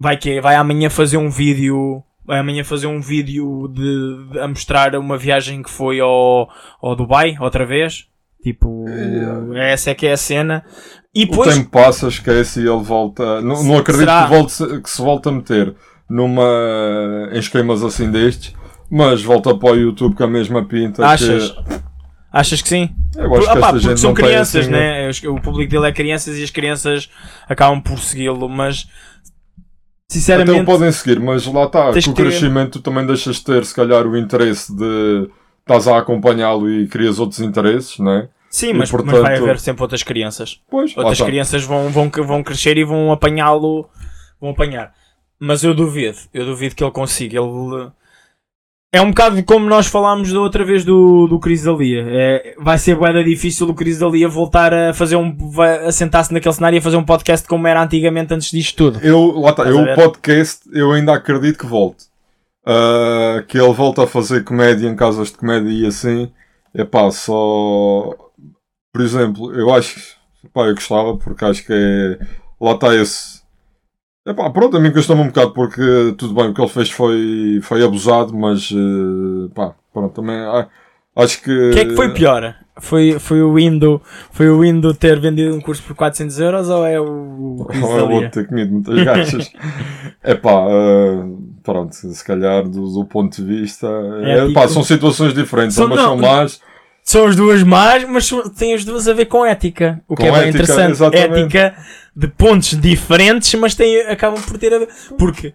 [0.01, 4.47] Vai que Vai amanhã fazer um vídeo vai amanhã fazer um vídeo de, de, a
[4.47, 6.49] mostrar uma viagem que foi ao,
[6.81, 8.07] ao Dubai outra vez.
[8.43, 8.87] Tipo,
[9.55, 9.73] é.
[9.73, 10.65] essa é que é a cena.
[11.15, 11.55] E depois...
[11.55, 13.41] O tempo passa, esquece e ele volta.
[13.41, 15.75] Não, não acredito que, volte, que se volte a meter
[16.09, 18.55] numa, em esquemas assim destes,
[18.91, 21.07] mas volta para o YouTube com a mesma pinta.
[21.07, 21.51] Achas?
[21.51, 21.91] Que...
[22.33, 22.89] Achas que sim?
[23.14, 25.11] Eu acho que ah, gente são crianças, assim, né?
[25.28, 27.11] O público dele é crianças e as crianças
[27.47, 28.89] acabam por segui-lo, mas
[30.09, 30.51] sinceramente.
[30.53, 33.64] Até o podem seguir, mas lá está, com o crescimento tu também deixas de ter,
[33.66, 35.28] se calhar, o interesse de
[35.61, 38.28] estás a acompanhá-lo e crias outros interesses, né?
[38.49, 39.12] Sim, mas, portanto...
[39.12, 40.61] mas vai haver sempre outras crianças.
[40.70, 43.89] Pois, outras crianças vão, vão, vão crescer e vão apanhá-lo.
[44.41, 44.93] Vão apanhar.
[45.39, 47.39] Mas eu duvido, eu duvido que ele consiga.
[47.39, 47.91] Ele
[48.93, 52.05] é um bocado como nós falámos da outra vez do, do Cris Dalia.
[52.07, 55.34] É, vai ser bem difícil o Cris Dalia voltar a fazer um.
[55.86, 59.01] a sentar-se naquele cenário e a fazer um podcast como era antigamente antes disto tudo.
[59.03, 62.05] Eu, lá tá, eu o podcast, eu ainda acredito que volte.
[62.64, 66.30] Uh, que ele volta a fazer comédia em casas de comédia e assim.
[66.74, 68.14] É pá, só.
[68.93, 70.16] Por exemplo, eu acho.
[70.53, 72.18] Pá, eu gostava porque acho que é.
[72.61, 73.41] Lá está esse
[74.25, 77.59] Epá, pronto, a mim gostou-me um bocado porque tudo bem, o que ele fez foi,
[77.62, 80.68] foi abusado, mas uh, pá, pronto, também ah,
[81.16, 81.51] acho que.
[81.51, 82.55] O que é que foi pior?
[82.81, 84.01] Foi, foi o Indo
[84.31, 87.66] foi o Indo ter vendido um curso por 400 euros ou é o.
[87.83, 89.53] Ou é o outro ter comido muitas gachas?
[90.23, 93.89] é pá, uh, pronto, se calhar do, do ponto de vista.
[94.23, 96.61] É, é, pá, são situações diferentes, são, umas não, são más.
[97.03, 100.01] São as duas más, mas têm as duas a ver com ética.
[100.09, 100.93] O que é bem ética, interessante.
[100.93, 101.41] Exatamente.
[101.41, 101.75] Ética
[102.15, 104.89] de pontos diferentes, mas tem, acabam por ter a ver.
[105.19, 105.55] Porque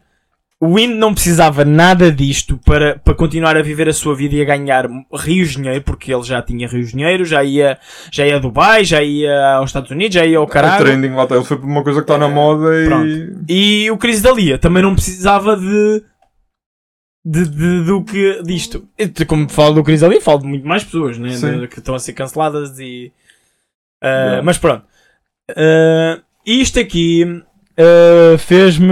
[0.59, 4.41] o Wind não precisava nada disto para, para continuar a viver a sua vida e
[4.41, 7.77] a ganhar rios de dinheiro, porque ele já tinha rios de dinheiro, já ia,
[8.11, 10.81] já ia a Dubai, já ia aos Estados Unidos, já ia ao caralho.
[10.81, 12.69] O trending lá ele foi por uma coisa que está na moda
[13.47, 13.85] e...
[13.85, 16.03] E o Cris Dalia também não precisava de
[17.27, 18.87] de, de, do que disto.
[19.27, 21.29] Como falo do Chris ali, falo de muito mais pessoas né?
[21.29, 23.11] De, que estão a ser canceladas e.
[24.01, 24.85] Uh, mas pronto.
[25.51, 28.87] Uh, isto aqui uh, fez-me.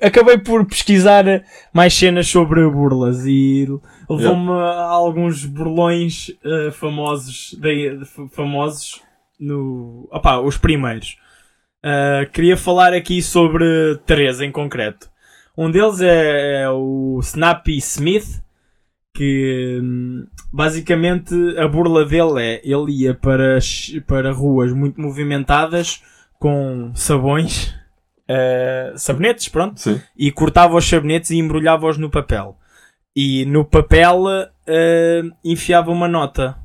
[0.00, 1.24] acabei por pesquisar
[1.72, 3.66] mais cenas sobre burlas e
[4.08, 4.82] levou-me yeah.
[4.82, 6.30] a alguns burlões
[6.74, 7.98] famosos, de,
[8.30, 9.02] famosos
[9.38, 10.08] no.
[10.12, 11.16] Opá, os primeiros.
[12.32, 15.09] queria falar aqui sobre três em concreto.
[15.60, 18.42] Um deles é, é o Snappy Smith,
[19.14, 23.58] que hum, basicamente a burla dele é ele ia para,
[24.06, 26.02] para ruas muito movimentadas
[26.38, 27.74] com sabões,
[28.22, 30.00] uh, sabonetes, pronto, Sim.
[30.16, 32.56] e cortava os sabonetes e embrulhava-os no papel.
[33.14, 36.56] E no papel uh, enfiava uma nota,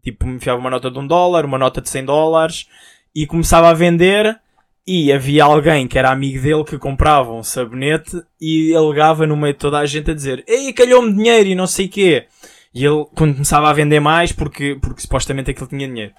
[0.00, 2.68] tipo, enfiava uma nota de um dólar, uma nota de 100 dólares
[3.12, 4.40] e começava a vender
[4.88, 9.52] e havia alguém que era amigo dele que comprava um sabonete e alegava no meio
[9.52, 12.24] de toda a gente a dizer Ei, calhou-me dinheiro e não sei o quê.
[12.74, 16.14] E ele, quando começava a vender mais, porque, porque supostamente aquilo tinha dinheiro.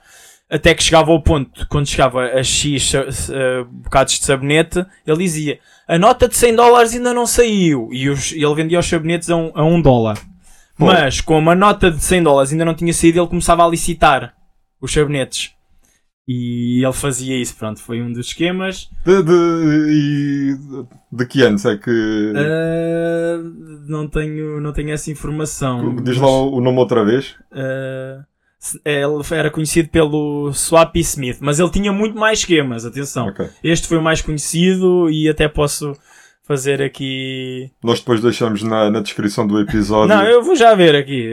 [0.48, 5.60] Até que chegava ao ponto, quando chegava a X uh, bocados de sabonete, ele dizia
[5.88, 7.90] a nota de 100 dólares ainda não saiu.
[7.92, 10.20] E os, ele vendia os sabonetes a 1 um, a um dólar.
[10.78, 14.36] Mas, como a nota de 100 dólares ainda não tinha saído, ele começava a licitar
[14.80, 15.59] os sabonetes.
[16.32, 18.88] E ele fazia isso, pronto, foi um dos esquemas.
[19.04, 20.56] De, de,
[21.12, 21.90] de que anos é que.
[21.90, 25.96] Uh, não, tenho, não tenho essa informação.
[25.96, 27.32] Diz lá o nome outra vez.
[27.52, 28.24] Uh,
[28.86, 33.30] ele era conhecido pelo Swappy Smith, mas ele tinha muito mais esquemas, atenção.
[33.30, 33.48] Okay.
[33.64, 35.98] Este foi o mais conhecido e até posso
[36.48, 37.72] fazer aqui.
[37.84, 40.16] Nós depois deixamos na, na descrição do episódio.
[40.16, 41.28] Não, eu vou já ver aqui.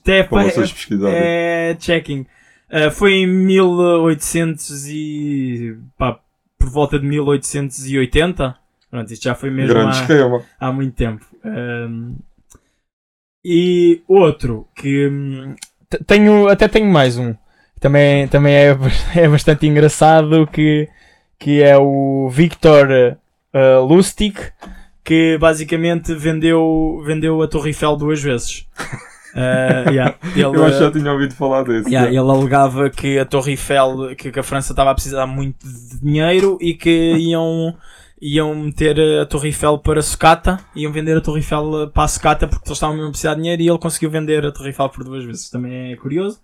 [0.00, 1.14] Até para vocês pesquisarem.
[1.14, 2.24] É checking.
[2.70, 5.76] Uh, foi em 1800 e...
[5.98, 6.20] Pá,
[6.58, 8.56] por volta de 1880.
[8.90, 11.24] Pronto, isto já foi mesmo há, há, muito tempo.
[11.44, 12.16] Um,
[13.44, 15.54] e outro que hum,
[16.06, 17.34] tenho, até tenho mais um.
[17.80, 18.76] Também, também é,
[19.16, 20.88] é bastante engraçado que,
[21.38, 22.88] que é o Victor
[23.54, 24.34] uh, Lustig
[25.02, 28.66] que basicamente vendeu, vendeu a Torre Eiffel duas vezes.
[29.34, 31.88] Uh, yeah, ele, eu acho que já tinha ouvido falar desse.
[31.88, 35.66] Yeah, ele alegava que a Torre Eiffel, que, que, a França estava a precisar muito
[35.66, 37.76] de dinheiro e que iam,
[38.20, 42.08] iam meter a Torre Eiffel para a sucata, iam vender a Torre Eiffel para a
[42.08, 44.68] sucata porque eles estavam mesmo a precisar de dinheiro e ele conseguiu vender a Torre
[44.68, 45.48] Eiffel por duas vezes.
[45.48, 46.40] Também é curioso.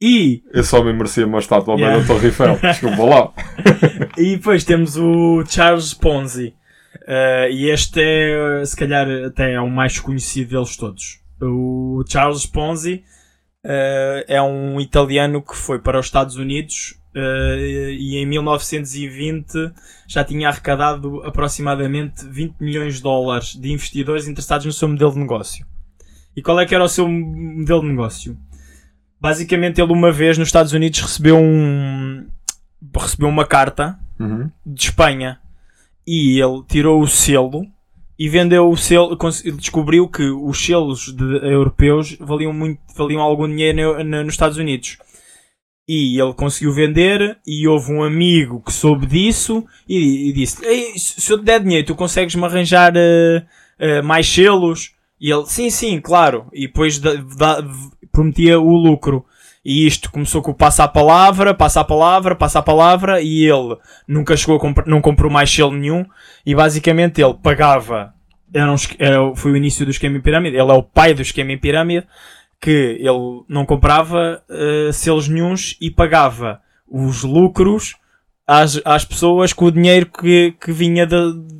[0.00, 0.42] E.
[0.52, 1.96] Esse homem merecia uma estátua ao yeah.
[1.96, 2.58] meio da Torre Eiffel.
[2.62, 3.32] Desculpa lá.
[4.16, 6.54] e depois temos o Charles Ponzi.
[7.02, 11.20] Uh, e este é, se calhar, até é o mais conhecido deles todos.
[11.40, 13.04] O Charles Ponzi
[13.64, 19.72] uh, é um italiano que foi para os Estados Unidos uh, e em 1920
[20.08, 25.18] já tinha arrecadado aproximadamente 20 milhões de dólares de investidores interessados no seu modelo de
[25.18, 25.66] negócio.
[26.36, 28.36] E qual é que era o seu modelo de negócio?
[29.20, 32.26] Basicamente, ele uma vez nos Estados Unidos recebeu um
[32.94, 34.50] recebeu uma carta uhum.
[34.64, 35.40] de Espanha
[36.06, 37.66] e ele tirou o selo
[38.18, 39.16] e vendeu o selo,
[39.56, 44.56] descobriu que os selos de, europeus valiam muito, valiam algum dinheiro no, no, nos Estados
[44.56, 44.98] Unidos.
[45.88, 50.56] E ele conseguiu vender e houve um amigo que soube disso e, e disse
[50.98, 54.96] se eu te der dinheiro tu consegues-me arranjar uh, uh, mais selos?
[55.20, 56.46] E ele, sim, sim, claro.
[56.52, 57.64] E depois da, da,
[58.12, 59.24] prometia o lucro.
[59.68, 63.44] E isto começou com o passa a palavra, passa a palavra, passa a palavra, e
[63.44, 66.06] ele nunca chegou a comprar, não comprou mais selo nenhum,
[66.46, 68.14] e basicamente ele pagava,
[68.54, 71.20] era um, era, foi o início do esquema em pirâmide, ele é o pai do
[71.20, 72.06] esquema em pirâmide,
[72.60, 77.96] que ele não comprava uh, selos nenhums e pagava os lucros
[78.46, 81.16] às, às pessoas com o dinheiro que, que vinha de,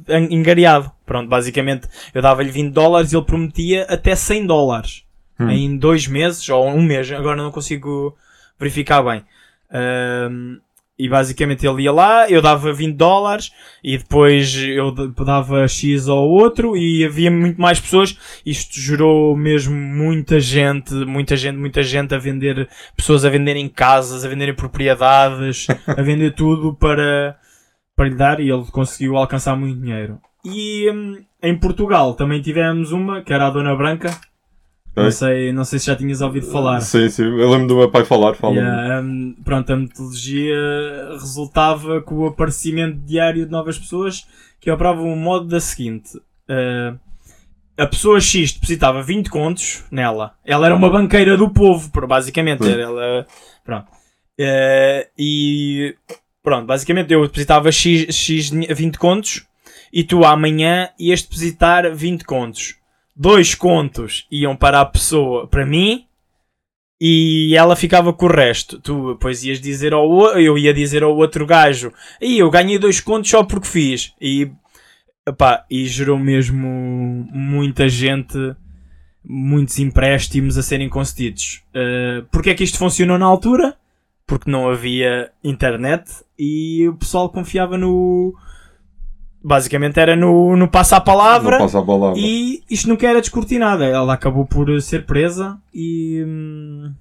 [0.07, 0.91] de.
[1.05, 5.06] Pronto, basicamente eu dava-lhe 20 dólares e ele prometia até 100 dólares
[5.39, 5.51] hum.
[5.51, 8.17] em dois meses ou um mês, agora não consigo
[8.59, 9.25] verificar bem.
[9.71, 10.61] Um,
[10.99, 13.53] e basicamente ele ia lá, eu dava 20 dólares
[13.85, 18.17] e depois eu dava X ao outro e havia muito mais pessoas.
[18.47, 22.67] Isto gerou mesmo muita gente, muita gente, muita gente a vender,
[22.97, 27.37] pessoas a venderem casas, a venderem propriedades, a vender tudo para,
[27.95, 30.19] para lhe dar e ele conseguiu alcançar muito dinheiro.
[30.43, 34.19] E hum, em Portugal também tivemos uma, que era a Dona Branca,
[34.97, 36.81] não sei, não sei se já tinhas ouvido falar.
[36.81, 38.35] Sim, sim, eu lembro do meu pai falar.
[38.35, 40.57] Fala yeah, um, pronto, a metodologia
[41.13, 44.27] resultava com o aparecimento diário de novas pessoas
[44.61, 46.99] que operavam o modo da seguinte: uh,
[47.77, 52.65] a pessoa X depositava 20 contos nela, ela era uma banqueira do povo, basicamente.
[52.65, 52.81] Sim.
[52.81, 53.27] Ela,
[53.63, 53.87] pronto.
[54.41, 55.95] Uh, e
[56.43, 59.47] pronto, basicamente eu depositava X, X 20 contos
[59.93, 62.77] e tu amanhã ias depositar 20 contos
[63.17, 66.07] dois contos iam para a pessoa, para mim,
[67.01, 68.79] e ela ficava com o resto.
[68.81, 73.01] Tu depois ias dizer ao eu ia dizer ao outro gajo, e eu ganhei dois
[73.01, 74.13] contos só porque fiz.
[74.21, 74.51] E,
[75.27, 76.69] epá, e gerou mesmo
[77.33, 78.37] muita gente,
[79.25, 81.63] muitos empréstimos a serem concedidos.
[81.71, 83.77] Uh, Porquê é que isto funcionou na altura?
[84.27, 88.35] Porque não havia internet e o pessoal confiava no,
[89.47, 93.85] basicamente era no, no passa a palavra, passa a palavra e isto nunca era descortinada.
[93.85, 96.93] Ela acabou por ser presa e hum,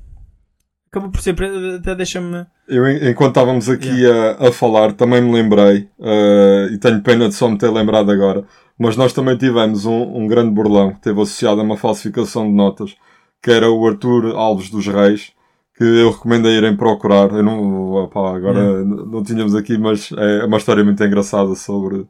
[0.91, 1.77] acabou por ser presa.
[1.77, 2.45] Até deixa-me.
[2.67, 4.37] Eu, enquanto estávamos aqui yeah.
[4.39, 8.11] a, a falar, também me lembrei, uh, e tenho pena de só me ter lembrado
[8.11, 8.43] agora,
[8.77, 12.53] mas nós também tivemos um, um grande burlão que esteve associado a uma falsificação de
[12.53, 12.95] notas,
[13.41, 15.33] que era o Arthur Alves dos Reis.
[15.77, 17.33] Que eu recomendo a irem procurar.
[17.33, 18.85] Eu não, opa, agora yeah.
[18.85, 22.07] não tínhamos aqui, mas é uma história muito engraçada sobre,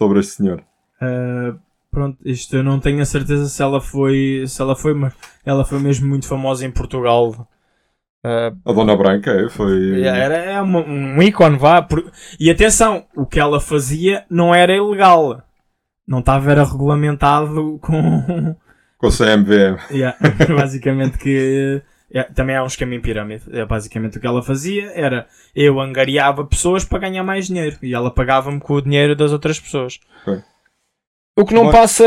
[0.00, 0.64] sobre este senhor?
[1.02, 1.58] Uh,
[1.90, 5.12] pronto, isto eu não tenho a certeza se ela foi, se ela foi, mas
[5.44, 7.46] ela foi mesmo muito famosa em Portugal.
[8.24, 10.02] Uh, a Dona Branca é, foi.
[10.02, 11.82] Era, era uma, um ícone, vá.
[11.82, 12.10] Por...
[12.38, 15.42] E atenção, o que ela fazia não era ilegal.
[16.06, 18.56] Não estava era regulamentado com.
[18.98, 19.78] Com o CMVM.
[19.90, 20.16] Yeah,
[20.54, 21.82] basicamente que
[22.12, 23.44] é, também há um esquema em pirâmide.
[23.52, 27.94] É, basicamente o que ela fazia era eu angariava pessoas para ganhar mais dinheiro e
[27.94, 30.00] ela pagava-me com o dinheiro das outras pessoas.
[30.22, 30.42] Okay.
[31.36, 31.72] O que não Bom.
[31.72, 32.04] passa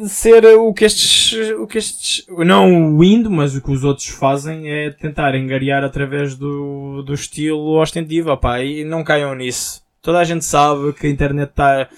[0.00, 3.84] de ser o que estes, o que estes, não o indo, mas o que os
[3.84, 9.82] outros fazem é tentar angariar através do, do estilo ostentivo, opá, e não caiam nisso.
[10.02, 11.88] Toda a gente sabe que a internet está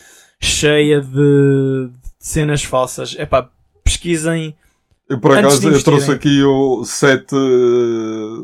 [0.40, 3.16] cheia de, de cenas falsas.
[3.18, 3.48] Epá,
[3.82, 4.54] pesquisem
[5.10, 7.34] eu, por acaso, eu trouxe aqui o sete,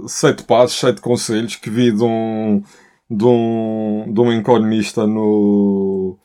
[0.09, 2.61] sete passos, sete conselhos que vi de um,
[3.09, 6.19] de um, de um economista no,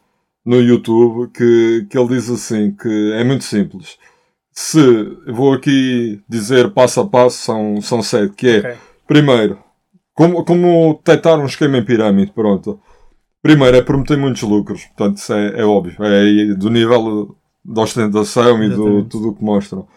[0.44, 4.00] no YouTube que, que ele diz assim, que é muito simples.
[4.52, 4.82] Se,
[5.28, 8.74] vou aqui dizer passo a passo, são, são sete, que é, okay.
[9.08, 9.60] primeiro,
[10.16, 12.80] como, como detectar um esquema em pirâmide, pronto.
[13.44, 18.64] Primeiro é prometer muitos lucros, portanto isso é, é óbvio, é do nível da ostentação
[18.64, 19.88] e do tudo o que mostram.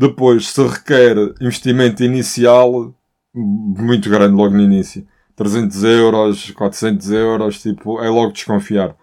[0.00, 2.94] Depois, se requer investimento inicial
[3.34, 8.96] muito grande logo no início, 300 euros, 400 euros, tipo, é logo desconfiar.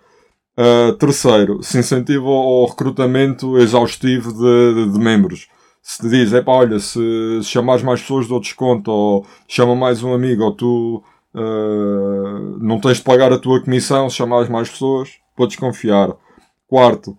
[0.58, 5.48] Uh, terceiro, se incentiva ao recrutamento exaustivo de, de, de, membros.
[5.84, 7.00] se te diz, é pá, olha, se,
[7.44, 11.04] se chamares mais pessoas dou desconto, ou chama mais um amigo, ou tu
[11.36, 16.10] uh, não tens de pagar a tua comissão se chamares mais pessoas, podes confiar.
[16.68, 17.16] Quarto,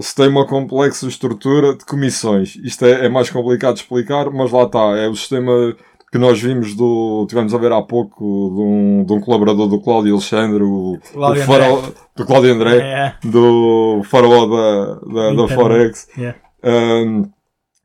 [0.00, 2.56] se tem uma complexa estrutura de comissões.
[2.56, 5.76] Isto é, é mais complicado de explicar, mas lá está, é o sistema
[6.10, 7.26] que nós vimos do.
[7.28, 8.24] Tivemos a ver há pouco
[8.54, 11.82] de um, de um colaborador do Cláudio Alexandre, o, Cláudio o farol,
[12.16, 15.48] do Cláudio André, É, do farol da, da, da.
[15.48, 16.38] Forex, yeah.
[16.64, 17.24] um,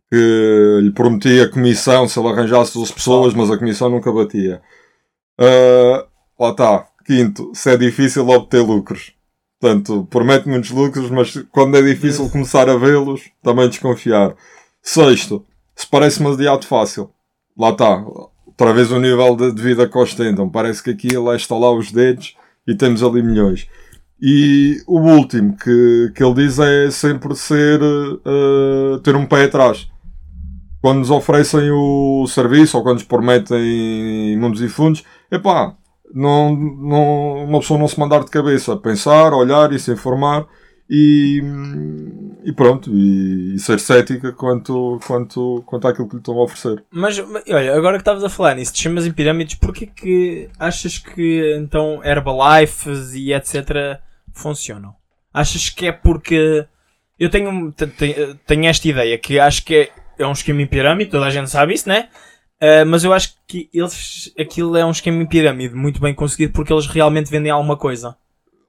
[0.10, 4.62] que lhe prometia comissão se ele arranjasse duas pessoas, mas a comissão nunca batia.
[5.40, 6.06] Uh,
[6.40, 6.86] lá está.
[7.06, 9.14] Quinto, se é difícil obter lucros.
[9.64, 14.36] Portanto, promete muitos lucros, mas quando é difícil começar a vê-los, também desconfiar.
[14.82, 17.10] Sexto, se parece demasiado fácil.
[17.58, 18.06] Lá está.
[18.46, 20.50] Outra vez o nível de, vida que ostentam.
[20.50, 22.36] Parece que aquilo é estalar os dedos
[22.68, 23.66] e temos ali milhões.
[24.22, 29.88] E o último que, que ele diz é sempre ser eh, ter um pé atrás.
[30.82, 35.74] Quando nos oferecem o serviço ou quando nos prometem mundos e fundos, epá,
[36.14, 40.46] não, não, uma pessoa não se mandar de cabeça, pensar, olhar e se informar
[40.90, 41.42] e,
[42.44, 46.84] e pronto, e, e ser cética quanto, quanto, quanto àquilo que lhe estão a oferecer.
[46.92, 50.98] Mas, olha, agora que estavas a falar nisso, te chamas em pirâmides, porquê que achas
[50.98, 54.00] que então Herbalifes e etc.
[54.34, 54.94] funcionam?
[55.34, 56.66] Achas que é porque.
[57.20, 59.90] Eu tenho, te- te- tenho esta ideia que acho que é,
[60.20, 62.10] é um esquema em pirâmide, toda a gente sabe isso, né?
[62.64, 66.54] Ah, mas eu acho que eles, aquilo é um esquema em pirâmide muito bem conseguido
[66.54, 68.16] porque eles realmente vendem alguma coisa.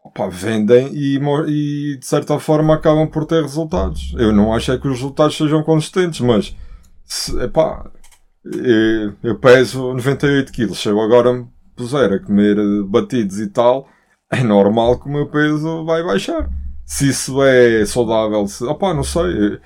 [0.02, 1.16] Opa, vendem e,
[1.46, 4.12] e de certa forma acabam por ter resultados.
[4.18, 6.56] Eu não acho é que os resultados sejam consistentes, mas
[7.04, 7.88] se, epá,
[8.44, 13.46] eu, eu peso 98 kg, se eu agora me puser a comer eh, batidos e
[13.46, 13.88] tal,
[14.28, 16.50] é normal que o meu peso vai baixar.
[16.84, 19.22] Se isso é saudável, se, opá, não sei.
[19.22, 19.60] Eu,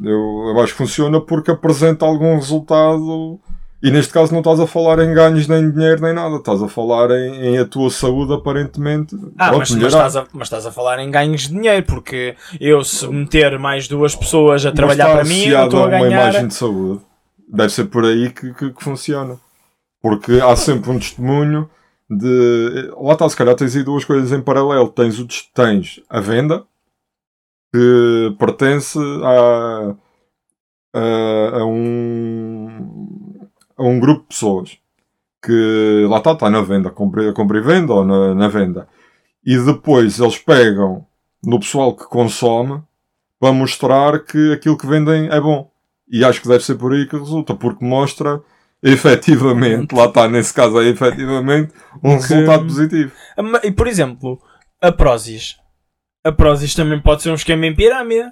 [0.00, 3.40] eu acho que funciona porque apresenta algum resultado.
[3.82, 6.68] E neste caso não estás a falar em ganhos nem dinheiro nem nada, estás a
[6.68, 9.14] falar em, em a tua saúde aparentemente.
[9.38, 12.34] Ah, pronto, mas, mas, estás a, mas estás a falar em ganhos de dinheiro, porque
[12.58, 16.10] eu se meter mais duas pessoas a trabalhar para mim, eu estou a uma ganhar.
[16.10, 17.02] imagem de saúde.
[17.48, 19.38] Deve ser por aí que, que, que funciona.
[20.02, 21.68] Porque há sempre um testemunho
[22.10, 22.90] de.
[23.00, 24.88] Lá está, se calhar tens aí duas coisas em paralelo.
[24.88, 26.64] Tens, o, tens a venda,
[27.76, 29.94] que pertence a,
[30.94, 34.78] a, a um, a um grupo de pessoas
[35.44, 38.88] que lá está, está na venda, compra, compra e venda ou na, na venda.
[39.44, 41.06] E depois eles pegam
[41.44, 42.82] no pessoal que consome
[43.38, 45.70] para mostrar que aquilo que vendem é bom.
[46.08, 48.40] E acho que deve ser por aí que resulta, porque mostra
[48.82, 51.72] efetivamente, lá está, nesse caso é efetivamente,
[52.02, 53.12] um Que- resultado positivo.
[53.62, 54.40] E por exemplo,
[54.80, 55.56] a Prozis.
[56.26, 58.28] A Prozis também pode ser um esquema em pirâmide.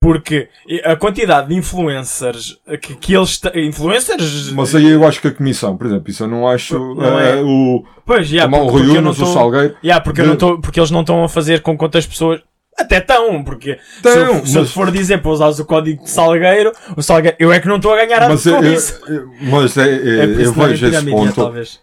[0.00, 0.48] Porque
[0.84, 3.66] a quantidade de influencers que, que eles têm.
[3.66, 4.52] Influencers?
[4.52, 6.78] Mas aí eu acho que a comissão, por exemplo, isso eu não acho.
[6.94, 7.40] Não é.
[7.40, 9.26] eh, o Pois, já, Tomar o Rui porque o.
[9.26, 9.76] Salgueiro.
[9.82, 12.40] Yeah, porque, de- não tô, porque eles não estão a fazer com quantas pessoas.
[12.78, 16.04] Até estão, porque se, Tão, eu, se eu mas- for dizer para usares o código
[16.04, 18.72] de Salgueiro, o Salgueiro, eu é que não estou a ganhar nada Mas, com eu,
[18.72, 19.00] isso.
[19.08, 21.34] eu- mas é, é- É eu vejo esse ponto.
[21.34, 21.80] talvez.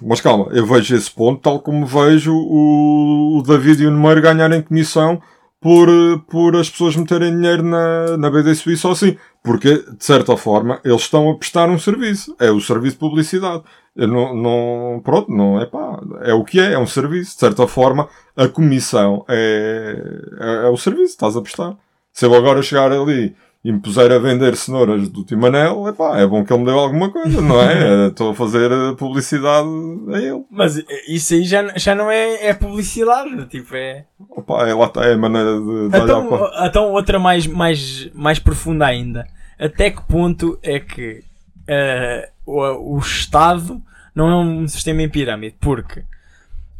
[0.00, 4.22] Mas calma, eu vejo esse ponto tal como vejo o, o David e o Numeiro
[4.22, 5.20] ganharem comissão
[5.60, 5.88] por,
[6.30, 9.16] por as pessoas meterem dinheiro na, na BD Suíça ou assim.
[9.42, 12.34] Porque, de certa forma, eles estão a prestar um serviço.
[12.40, 13.62] É o serviço de publicidade.
[13.96, 17.34] Não, não, pronto, não é pá, é o que é, é um serviço.
[17.34, 20.04] De certa forma, a comissão é,
[20.40, 21.76] é, é o serviço, estás a prestar.
[22.12, 23.34] Se eu agora chegar ali
[23.64, 26.78] e me puser a vender cenouras do Timanel, epá, é bom que ele me deu
[26.78, 28.08] alguma coisa, não é?
[28.08, 29.68] Estou a fazer eh, publicidade
[30.12, 30.44] a ele.
[30.50, 30.76] Mas
[31.08, 34.04] isso aí já, já não é, é publicidade, tipo, é...
[34.28, 36.66] Opa, é, lá está, é a maneira de, de olhar Então, para...
[36.66, 39.26] então outra mais, mais, mais profunda ainda.
[39.58, 41.24] Até que ponto é que
[41.66, 43.80] eh, o, o Estado
[44.14, 45.56] não é um sistema em pirâmide?
[45.60, 46.04] Porque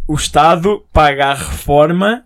[0.07, 2.25] o Estado paga a reforma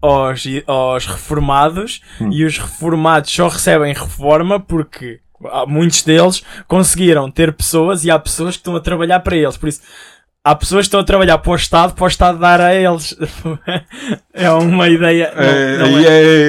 [0.00, 2.30] aos, aos reformados Hum.
[2.32, 5.20] e os reformados só recebem reforma porque
[5.66, 9.56] muitos deles conseguiram ter pessoas e há pessoas que estão a trabalhar para eles.
[9.56, 9.80] Por isso,
[10.50, 13.14] há pessoas que estão a trabalhar para o Estado, para o Estado dar a eles.
[14.32, 15.30] é uma ideia.
[15.36, 16.04] É, não é.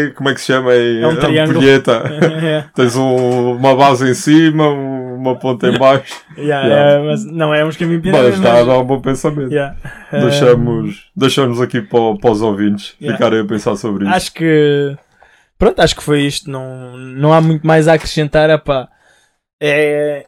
[0.06, 0.72] é, como é que se chama?
[0.74, 1.60] É, É um triângulo.
[1.70, 6.16] É, Tens um- uma base em cima, uma ponta em baixo.
[6.38, 6.92] yeah, Yeah.
[6.92, 9.52] é, mas não é um em pirâmide, Mas está a dar um bom pensamento.
[9.52, 9.76] yeah.
[10.12, 14.14] É, Deixamos, deixamos aqui para, para os ouvintes ficarem a pensar sobre isso.
[14.14, 14.96] acho que
[15.58, 16.50] pronto, acho que foi isto.
[16.50, 18.50] Não, não há muito mais a acrescentar.
[18.50, 18.88] Epá,
[19.62, 20.26] é,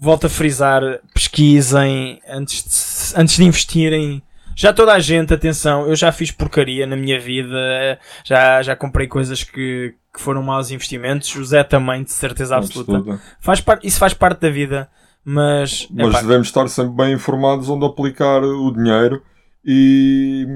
[0.00, 0.82] volto a frisar,
[1.12, 2.64] pesquisem antes
[3.12, 4.22] de, antes de investirem.
[4.56, 9.06] Já toda a gente, atenção, eu já fiz porcaria na minha vida, já, já comprei
[9.06, 13.20] coisas que, que foram maus investimentos, o Zé também, de certeza absoluta.
[13.40, 13.78] Faz par...
[13.82, 14.88] Isso faz parte da vida,
[15.24, 15.86] mas.
[15.90, 19.22] Mas devemos estar sempre bem informados onde aplicar o dinheiro
[19.64, 20.46] e.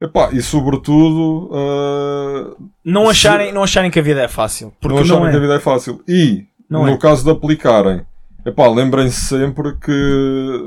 [0.00, 1.50] Epá, e sobretudo.
[1.52, 3.52] Uh, não, acharem, se...
[3.54, 4.72] não acharem que a vida é fácil.
[4.80, 5.30] Porque não acharem não é.
[5.30, 6.02] que a vida é fácil.
[6.06, 6.98] E, não no é.
[6.98, 8.04] caso de aplicarem,
[8.44, 10.64] epá, lembrem-se sempre que.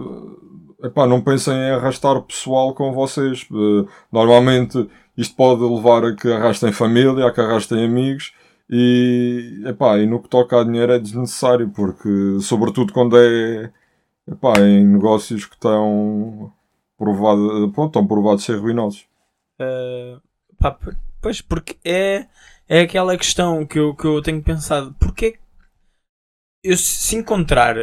[0.83, 3.47] Epá, não pensem em arrastar pessoal com vocês.
[3.51, 8.33] Uh, normalmente isto pode levar a que arrastem família, a que arrastem amigos.
[8.69, 13.71] E, epá, e no que toca a dinheiro é desnecessário, porque, sobretudo quando é
[14.27, 16.51] epá, em negócios que estão,
[16.97, 19.05] provado, pronto, estão provados ser ruinosos.
[19.59, 20.21] Uh,
[20.59, 20.77] pá,
[21.21, 22.27] pois, porque é,
[22.67, 24.95] é aquela questão que eu, que eu tenho pensado.
[24.99, 25.39] Porque
[26.63, 27.75] eu se encontrar,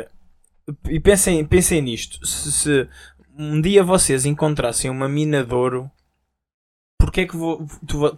[0.89, 2.89] e pensem, pensem nisto, se, se
[3.39, 5.91] um dia vocês encontrassem uma mina de ouro
[6.99, 7.66] porque é que, vo,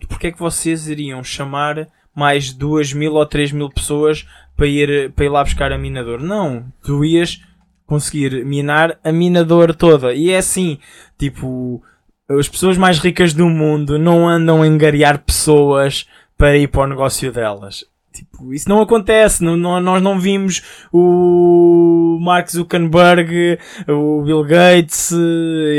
[0.09, 4.27] porque é que vocês iriam chamar mais duas mil ou três mil pessoas
[4.57, 6.21] para ir, para ir lá buscar a minador?
[6.21, 7.43] Não, tu ias
[7.85, 10.15] conseguir minar a minador toda.
[10.15, 10.79] E é assim,
[11.19, 11.83] tipo,
[12.29, 16.87] as pessoas mais ricas do mundo não andam a engariar pessoas para ir para o
[16.87, 17.85] negócio delas.
[18.17, 19.45] Tipo, isso não acontece.
[19.45, 20.62] Não, não, nós não vimos
[20.93, 23.59] o Mark Zuckerberg,
[23.89, 25.12] o Bill Gates,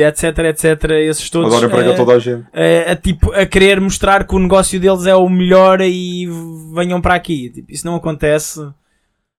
[0.08, 0.84] etc, etc.
[0.92, 1.54] Esses todos.
[1.54, 2.46] Agora emprega toda a gente.
[2.54, 6.28] A, a, tipo, a querer mostrar que o negócio deles é o melhor e
[6.74, 7.50] venham para aqui.
[7.50, 8.62] Tipo, isso não acontece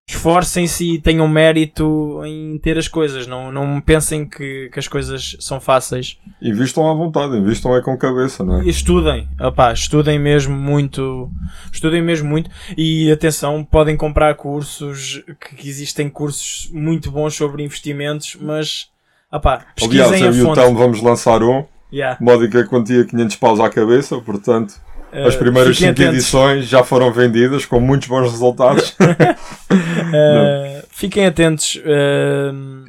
[0.09, 3.27] esforcem-se e tenham mérito em ter as coisas.
[3.27, 6.19] Não, não pensem que, que as coisas são fáceis.
[6.41, 8.65] Invistam à vontade, invistam é com cabeça, não é?
[8.65, 11.31] E estudem, opá, estudem mesmo muito.
[11.71, 12.51] Estudem mesmo muito.
[12.77, 15.23] E atenção, podem comprar cursos,
[15.57, 18.89] que existem cursos muito bons sobre investimentos, mas
[19.31, 20.61] opá, pesquisem Aliás, eu a fonte.
[20.61, 21.65] Então vamos lançar um.
[21.93, 22.19] Yeah.
[22.21, 24.75] Módica quantia 500 paus à cabeça, portanto
[25.13, 28.91] as eh, primeiras 5 edições já foram vendidas com muitos bons resultados.
[29.01, 31.77] uh, fiquem atentos.
[31.77, 32.85] Uh,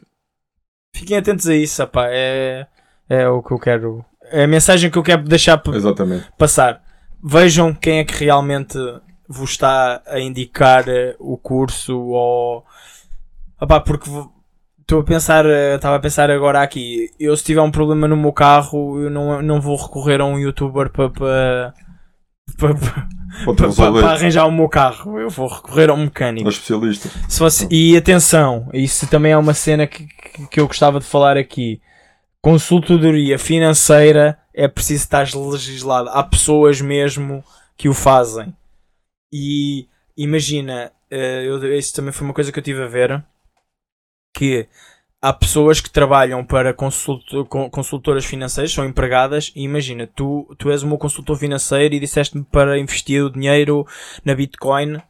[0.95, 1.82] fiquem atentos a isso.
[2.09, 2.67] É,
[3.09, 4.05] é o que eu quero.
[4.32, 6.28] É a mensagem que eu quero deixar Exatamente.
[6.38, 6.82] passar.
[7.24, 8.78] Vejam quem é que realmente
[9.28, 10.86] vos está a indicar
[11.20, 12.65] o curso ou.
[13.59, 14.09] Apá, porque
[14.80, 15.45] estou a pensar,
[15.76, 17.09] estava a pensar agora aqui.
[17.20, 20.38] Eu se tiver um problema no meu carro, eu não, não vou recorrer a um
[20.38, 21.09] youtuber para.
[21.09, 21.74] para
[22.58, 25.20] para, para, para, arranjar o meu carro.
[25.20, 26.47] Eu vou recorrer ao mecânico.
[26.47, 27.10] Ao especialista.
[27.28, 30.08] Se fosse, e atenção, isso também é uma cena que,
[30.50, 31.82] que eu gostava de falar aqui.
[32.41, 36.10] Consultoria financeira é preciso estar legislado.
[36.10, 37.43] Há pessoas mesmo
[37.78, 38.54] que o fazem.
[39.32, 39.88] E
[40.18, 43.24] imagina, eh, eu, isso também foi uma coisa que eu tive a ver.
[44.36, 44.68] Que
[45.22, 50.88] há pessoas que trabalham para consultoras financeiras, são empregadas, e imagina, tu, tu és o
[50.88, 53.86] meu consultor financeiro e disseste-me para investir o dinheiro
[54.24, 55.01] na Bitcoin.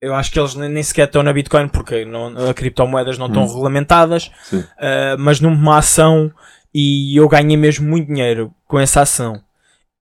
[0.00, 3.44] Eu acho que eles nem sequer estão na Bitcoin porque não, as criptomoedas não estão
[3.44, 3.48] hum.
[3.48, 6.30] regulamentadas, uh, mas numa ação
[6.74, 9.40] e eu ganhei mesmo muito dinheiro com essa ação.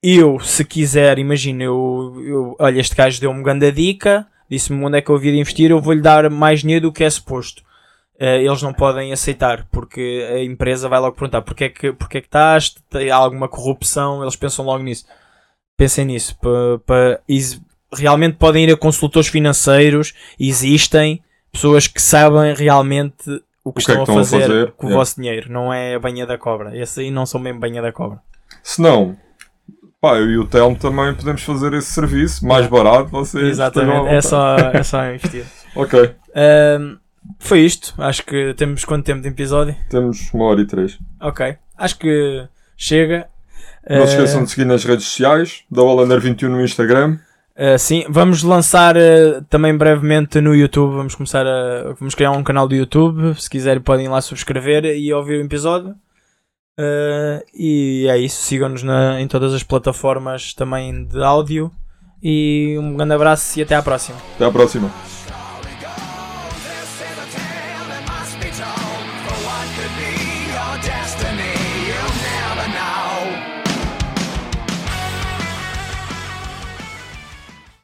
[0.04, 5.02] Eu, se quiser, imagina, eu, eu olha, este gajo deu-me grande dica, disse-me onde é
[5.02, 7.64] que eu havia de investir, eu vou-lhe dar mais dinheiro do que é suposto
[8.20, 12.22] eles não podem aceitar, porque a empresa vai logo perguntar porque é que, porque é
[12.22, 12.76] que estás,
[13.12, 15.06] há alguma corrupção, eles pensam logo nisso.
[15.78, 16.38] Pensem nisso.
[16.40, 17.20] Pa, pa,
[17.94, 23.30] realmente podem ir a consultores financeiros, existem pessoas que sabem realmente
[23.64, 24.94] o que, o que estão, é que a, fazer a, fazer com o é.
[24.94, 26.78] vosso dinheiro, não é a banha da cobra.
[26.78, 28.20] Esse aí não são mesmo banha da cobra.
[28.62, 29.18] Se não,
[30.00, 33.10] pá, eu e o Telmo também podemos fazer esse serviço mais barato.
[33.10, 35.46] Vocês Exatamente, é só, é só investir.
[35.76, 36.16] ok.
[36.80, 36.98] Um,
[37.40, 37.94] foi isto.
[37.98, 39.76] Acho que temos quanto tempo de episódio?
[39.90, 40.98] Temos uma hora e três.
[41.22, 41.56] Ok.
[41.78, 42.48] Acho que
[42.78, 43.28] chega.
[43.90, 47.20] Não se esqueçam de seguir nas redes sociais, da Hollander21 no Instagram.
[47.58, 50.96] Uh, sim, vamos lançar uh, também brevemente no YouTube.
[50.96, 51.94] Vamos começar a.
[52.00, 53.40] Vamos criar um canal do YouTube.
[53.40, 55.92] Se quiserem, podem lá subscrever e ouvir o episódio.
[56.78, 58.42] Uh, e é isso.
[58.44, 58.84] Sigam-nos
[59.20, 61.72] em todas as plataformas também de áudio.
[62.22, 64.18] E um grande abraço e até à próxima.
[64.36, 64.92] Até à próxima.